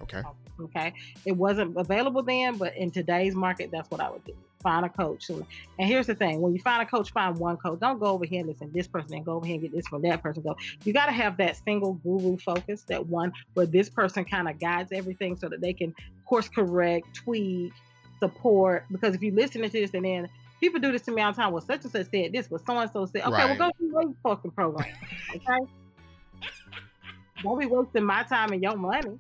[0.02, 0.22] Okay.
[0.60, 0.94] Okay.
[1.26, 4.34] It wasn't available then, but in today's market, that's what I would do.
[4.68, 5.30] Find a coach.
[5.30, 5.46] And
[5.78, 7.80] here's the thing: when you find a coach, find one coach.
[7.80, 9.72] Don't go over here and listen to this person and go over here and get
[9.72, 10.44] this from that person.
[10.44, 10.58] Go.
[10.84, 14.60] You got to have that single guru focus, that one where this person kind of
[14.60, 15.96] guides everything so that they can
[16.26, 17.72] course correct, tweak,
[18.20, 18.84] support.
[18.92, 20.28] Because if you listen to this and then
[20.60, 21.54] people do this to me all the time.
[21.54, 23.58] Well, such and such said this, but so and so said, okay, right.
[23.58, 24.94] well, go do your fucking program.
[25.34, 25.66] Okay.
[27.44, 29.18] Don't be wasting my time and your money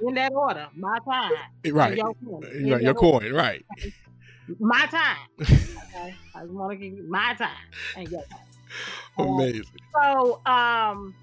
[0.00, 0.68] in that order.
[0.76, 1.32] My time.
[1.70, 1.96] Right.
[1.96, 2.70] Your coin.
[2.70, 2.82] Right.
[2.82, 3.32] Your coin.
[3.32, 3.64] Right.
[4.58, 5.16] My time.
[5.88, 6.14] Okay.
[6.34, 7.48] I just want to give you my time
[7.96, 9.26] and your time.
[9.26, 9.64] Amazing.
[9.94, 11.14] so um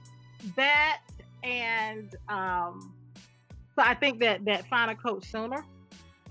[0.56, 1.02] that
[1.44, 2.92] and um
[3.76, 5.64] so I think that that find a coach sooner.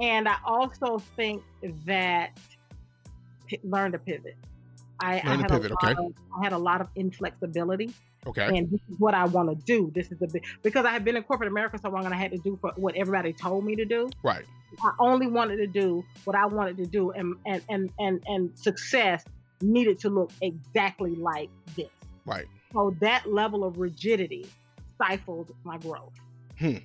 [0.00, 1.42] And I also think
[1.86, 2.38] that
[3.46, 4.36] p- learn to pivot.
[5.00, 5.92] I, I had pivot, a lot okay.
[5.92, 7.92] of, I had a lot of inflexibility
[8.26, 8.46] Okay.
[8.46, 9.90] And this is what I want to do.
[9.94, 12.16] This is the big because I have been in corporate America so long and I
[12.16, 14.08] had to do for what everybody told me to do.
[14.22, 14.44] Right.
[14.82, 18.58] I only wanted to do what I wanted to do and and and and, and
[18.58, 19.24] success
[19.60, 21.88] needed to look exactly like this.
[22.24, 22.46] Right.
[22.72, 24.46] So that level of rigidity
[24.94, 26.14] stifled my growth.
[26.58, 26.76] Hmm.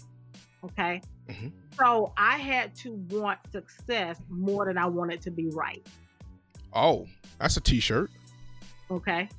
[0.63, 1.01] Okay.
[1.27, 1.47] Mm-hmm.
[1.77, 5.85] So I had to want success more than I wanted to be right.
[6.73, 7.07] Oh,
[7.39, 8.11] that's a t-shirt.
[8.91, 9.29] Okay.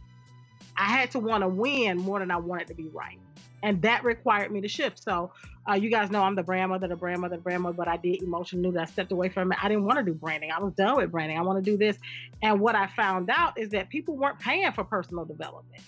[0.76, 3.18] I had to want to win more than I wanted to be right.
[3.62, 5.02] And that required me to shift.
[5.02, 5.32] So,
[5.68, 7.88] uh, you guys know I'm the brand mother, the brand mother, the brand mother, but
[7.88, 9.58] I did emotion new I stepped away from it.
[9.62, 10.50] I didn't want to do branding.
[10.50, 11.36] I was done with branding.
[11.36, 11.98] I want to do this.
[12.42, 15.82] And what I found out is that people weren't paying for personal development.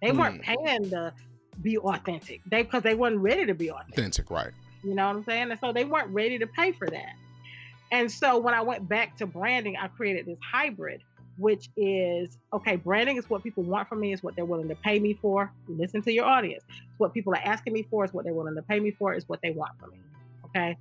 [0.00, 0.54] They weren't hmm.
[0.54, 1.12] paying to
[1.60, 2.40] be authentic.
[2.46, 3.98] They because they weren't ready to be authentic.
[3.98, 4.52] Authentic, right.
[4.82, 5.50] You know what I'm saying?
[5.50, 7.14] And so they weren't ready to pay for that.
[7.90, 11.02] And so when I went back to branding, I created this hybrid
[11.38, 14.74] which is okay, branding is what people want from me, is what they're willing to
[14.74, 15.52] pay me for.
[15.68, 16.64] Listen to your audience.
[16.68, 19.14] It's what people are asking me for, is what they're willing to pay me for,
[19.14, 19.98] is what they want from me.
[20.46, 20.76] Okay.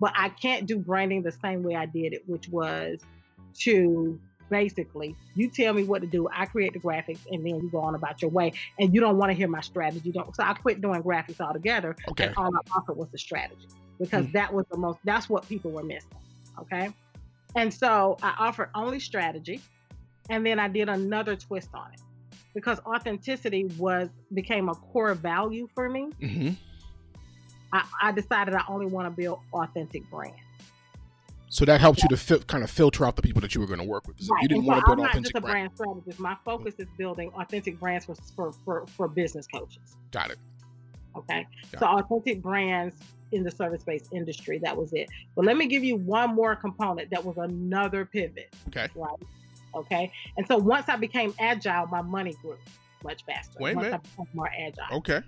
[0.00, 3.00] But I can't do branding the same way I did it, which was
[3.60, 7.70] to basically you tell me what to do, I create the graphics, and then you
[7.70, 8.52] go on about your way.
[8.78, 10.12] And you don't want to hear my strategy.
[10.12, 11.96] Don't so I quit doing graphics altogether.
[12.10, 12.26] Okay.
[12.26, 14.32] And all I offered was the strategy because mm.
[14.32, 16.10] that was the most that's what people were missing.
[16.60, 16.92] Okay.
[17.54, 19.60] And so I offered only strategy
[20.30, 22.00] and then I did another twist on it
[22.54, 26.10] because authenticity was became a core value for me.
[26.20, 26.50] Mm-hmm.
[27.72, 30.36] I, I, decided I only want to build authentic brands.
[31.48, 32.08] So that helps yeah.
[32.10, 34.16] you to kind of filter out the people that you were going to work with.
[34.20, 34.42] Right.
[34.42, 35.70] You didn't so want to build I'm not just a brand.
[35.70, 36.20] brand strategist.
[36.20, 39.96] My focus is building authentic brands for for, for, for business coaches.
[40.10, 40.38] Got it.
[41.16, 41.46] Okay.
[41.72, 42.00] Got so it.
[42.00, 42.96] authentic brands
[43.32, 44.58] in the service-based industry.
[44.58, 45.08] That was it.
[45.34, 48.54] But let me give you one more component that was another pivot.
[48.68, 48.88] Okay.
[48.94, 49.10] Right.
[49.74, 50.12] Okay.
[50.36, 52.56] And so once I became agile, my money grew
[53.04, 53.58] much faster.
[53.60, 54.00] Wait a once minute.
[54.04, 54.98] I became more agile.
[54.98, 55.20] Okay.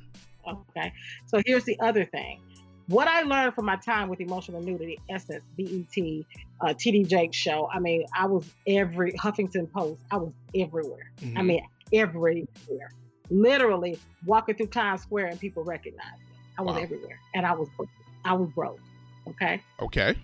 [0.46, 0.92] Okay.
[1.26, 2.40] So here's the other thing.
[2.86, 6.24] What I learned from my time with Emotional Nudity, Essence, BET,
[6.60, 7.68] uh, TD Jakes show.
[7.72, 10.02] I mean, I was every Huffington Post.
[10.10, 11.10] I was everywhere.
[11.22, 11.38] Mm-hmm.
[11.38, 12.44] I mean, everywhere.
[13.30, 16.36] Literally walking through Times Square and people recognized me.
[16.58, 16.82] I was wow.
[16.82, 17.68] everywhere, and I was
[18.24, 18.78] I was broke.
[19.28, 19.62] Okay.
[19.80, 20.14] Okay.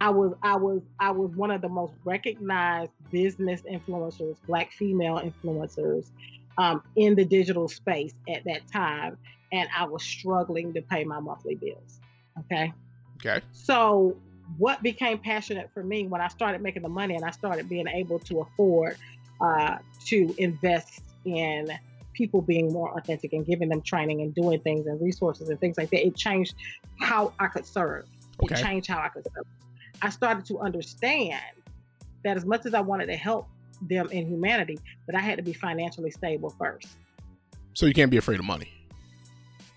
[0.00, 5.20] I was I was I was one of the most recognized business influencers, black female
[5.20, 6.10] influencers
[6.58, 9.18] um, in the digital space at that time,
[9.52, 12.00] and I was struggling to pay my monthly bills.
[12.40, 12.72] Okay.
[13.18, 13.44] Okay.
[13.52, 14.16] So
[14.58, 17.88] what became passionate for me when I started making the money and I started being
[17.88, 18.96] able to afford
[19.40, 21.68] uh, to invest in
[22.12, 25.78] people being more authentic and giving them training and doing things and resources and things
[25.78, 26.54] like that, it changed
[27.00, 28.06] how I could serve.
[28.42, 28.54] Okay.
[28.54, 29.46] It changed how I could serve.
[30.02, 31.40] I started to understand
[32.24, 33.48] that as much as I wanted to help
[33.80, 36.88] them in humanity, that I had to be financially stable first.
[37.74, 38.68] So you can't be afraid of money.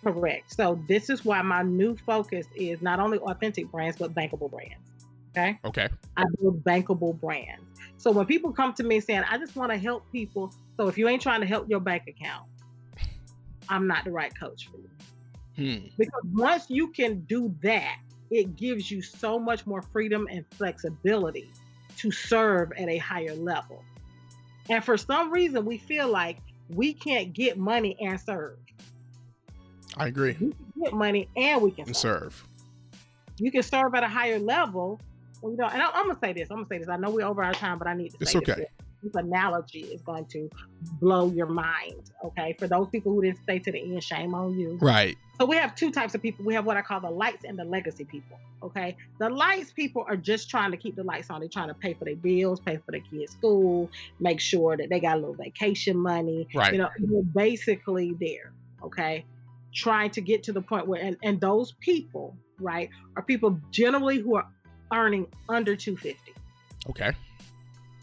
[0.03, 0.53] Correct.
[0.53, 4.75] So this is why my new focus is not only authentic brands, but bankable brands.
[5.31, 5.59] Okay.
[5.65, 5.89] Okay.
[6.17, 7.63] I build bankable brands.
[7.97, 10.53] So when people come to me saying, I just want to help people.
[10.77, 12.45] So if you ain't trying to help your bank account,
[13.69, 14.89] I'm not the right coach for you.
[15.55, 15.87] Hmm.
[15.97, 17.97] Because once you can do that,
[18.31, 21.49] it gives you so much more freedom and flexibility
[21.97, 23.83] to serve at a higher level.
[24.69, 26.37] And for some reason, we feel like
[26.69, 28.57] we can't get money and serve.
[29.97, 30.35] I agree.
[30.39, 31.93] We can get money and we can serve.
[31.93, 32.47] serve.
[33.37, 34.99] You can serve at a higher level.
[35.43, 36.49] You know, and I, am gonna say this.
[36.49, 36.89] I'm gonna say this.
[36.89, 38.17] I know we're over our time, but I need to.
[38.21, 38.53] It's say okay.
[38.55, 38.67] This.
[39.03, 40.49] this analogy is going to
[40.99, 42.11] blow your mind.
[42.23, 44.77] Okay, for those people who didn't stay to the end, shame on you.
[44.81, 45.17] Right.
[45.37, 46.45] So we have two types of people.
[46.45, 48.39] We have what I call the lights and the legacy people.
[48.63, 48.95] Okay.
[49.19, 51.41] The lights people are just trying to keep the lights on.
[51.41, 54.89] They're trying to pay for their bills, pay for their kids' school, make sure that
[54.89, 56.47] they got a little vacation money.
[56.55, 56.71] Right.
[56.71, 58.53] You know, they're basically there.
[58.81, 59.25] Okay.
[59.73, 64.19] Trying to get to the point where and, and those people, right, are people generally
[64.19, 64.47] who are
[64.93, 66.33] earning under 250.
[66.91, 67.11] Okay.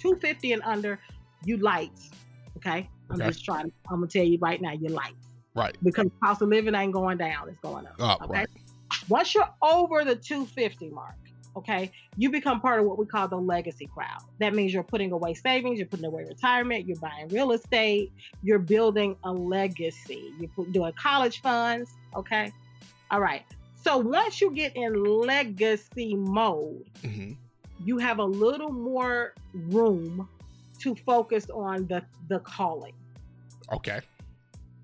[0.01, 0.99] 250 and under,
[1.45, 2.11] you lights.
[2.59, 2.91] Okay.
[3.09, 3.29] I'm Okay.
[3.29, 3.73] just trying.
[3.91, 5.22] I'm gonna tell you right now, you lights
[5.55, 5.77] Right.
[5.83, 8.01] because cost of living ain't going down; it's going up.
[8.01, 8.23] Up.
[8.23, 8.41] okay.
[8.41, 8.49] Right.
[9.09, 11.15] Once you're over the 250 mark,
[11.57, 14.21] okay, you become part of what we call the legacy crowd.
[14.39, 18.59] That means you're putting away savings, you're putting away retirement, you're buying real estate, you're
[18.59, 20.33] building a legacy.
[20.39, 22.53] You're doing college funds, okay?
[23.11, 23.45] All right.
[23.75, 27.33] So once you get in legacy mode, hmm
[27.85, 30.29] you have a little more room
[30.81, 32.93] to focus on the the calling.
[33.73, 34.01] Okay.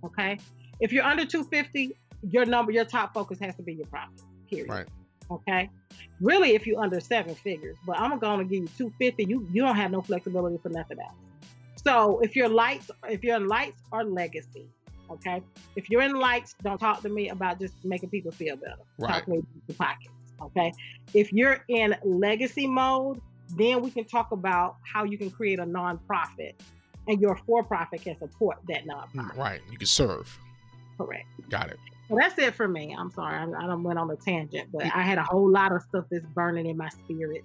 [0.05, 0.39] Okay.
[0.81, 1.97] If you're under 250,
[2.31, 4.23] your number, your top focus has to be your profit.
[4.49, 4.69] Period.
[4.69, 4.87] Right.
[5.31, 5.71] Okay.
[6.21, 9.77] Really, if you're under seven figures, but I'm gonna give you 250, you you don't
[9.77, 11.15] have no flexibility for nothing else.
[11.85, 14.67] So if you're lights, if you're in lights or legacy,
[15.11, 15.43] okay.
[15.77, 18.77] If you're in lights, don't talk to me about just making people feel better.
[18.99, 19.13] Right.
[19.13, 20.15] Talk to me the pockets.
[20.41, 20.73] Okay.
[21.15, 23.21] If you're in legacy mode,
[23.57, 26.55] then we can talk about how you can create a nonprofit
[27.07, 29.33] and your for-profit can support that nonprofit.
[29.33, 29.61] Mm, right.
[29.71, 30.39] You can serve.
[30.99, 31.27] Correct.
[31.49, 31.79] Got it.
[32.09, 32.95] Well, that's it for me.
[32.99, 33.37] I'm sorry.
[33.37, 36.05] I, I don't went on a tangent, but I had a whole lot of stuff
[36.11, 37.45] that's burning in my spirit.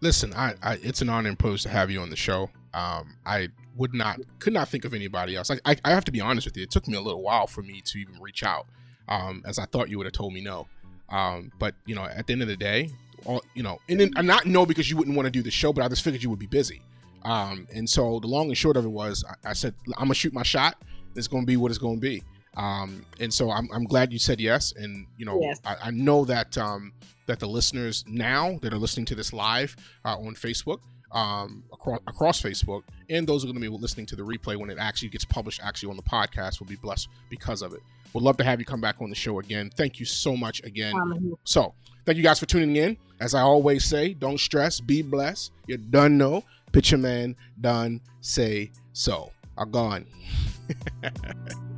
[0.00, 2.50] Listen, I, I it's an honor and privilege to have you on the show.
[2.72, 5.50] Um, I would not, could not think of anybody else.
[5.50, 6.62] I, I, I have to be honest with you.
[6.62, 8.66] It took me a little while for me to even reach out,
[9.08, 10.68] um, as I thought you would have told me no.
[11.08, 12.90] Um, but you know, at the end of the day,
[13.24, 15.50] all you know, and then, I'm not no because you wouldn't want to do the
[15.50, 16.80] show, but I just figured you would be busy.
[17.24, 20.14] Um, and so the long and short of it was, I, I said I'm gonna
[20.14, 20.76] shoot my shot.
[21.16, 22.22] It's gonna be what it's gonna be.
[22.60, 24.74] Um, and so I'm, I'm glad you said yes.
[24.76, 25.60] And you know, Yes.
[25.64, 26.92] I, I know that um,
[27.26, 30.80] that the listeners now that are listening to this live uh, on Facebook,
[31.12, 34.56] um, across across Facebook, and those who are going to be listening to the replay
[34.56, 37.80] when it actually gets published, actually on the podcast, will be blessed because of it.
[38.12, 39.70] Would love to have you come back on the show again.
[39.76, 40.94] Thank you so much again.
[40.94, 41.72] Um, So,
[42.04, 42.96] thank you guys for tuning in.
[43.20, 45.52] As I always say, don't stress, be blessed.
[45.66, 46.44] You done know.
[46.72, 49.32] Picture man, done, say so.
[49.56, 50.06] Are gone.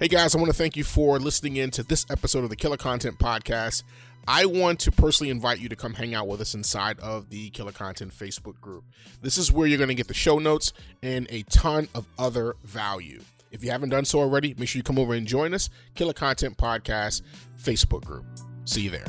[0.00, 2.56] hey guys, I want to thank you for listening in to this episode of the
[2.56, 3.82] Killer Content Podcast.
[4.26, 7.50] I want to personally invite you to come hang out with us inside of the
[7.50, 8.84] Killer Content Facebook group.
[9.20, 10.72] This is where you're going to get the show notes
[11.02, 13.20] and a ton of other value.
[13.50, 15.68] If you haven't done so already, make sure you come over and join us.
[15.94, 17.20] Killer Content Podcast
[17.62, 18.24] Facebook group.
[18.64, 19.04] See you there.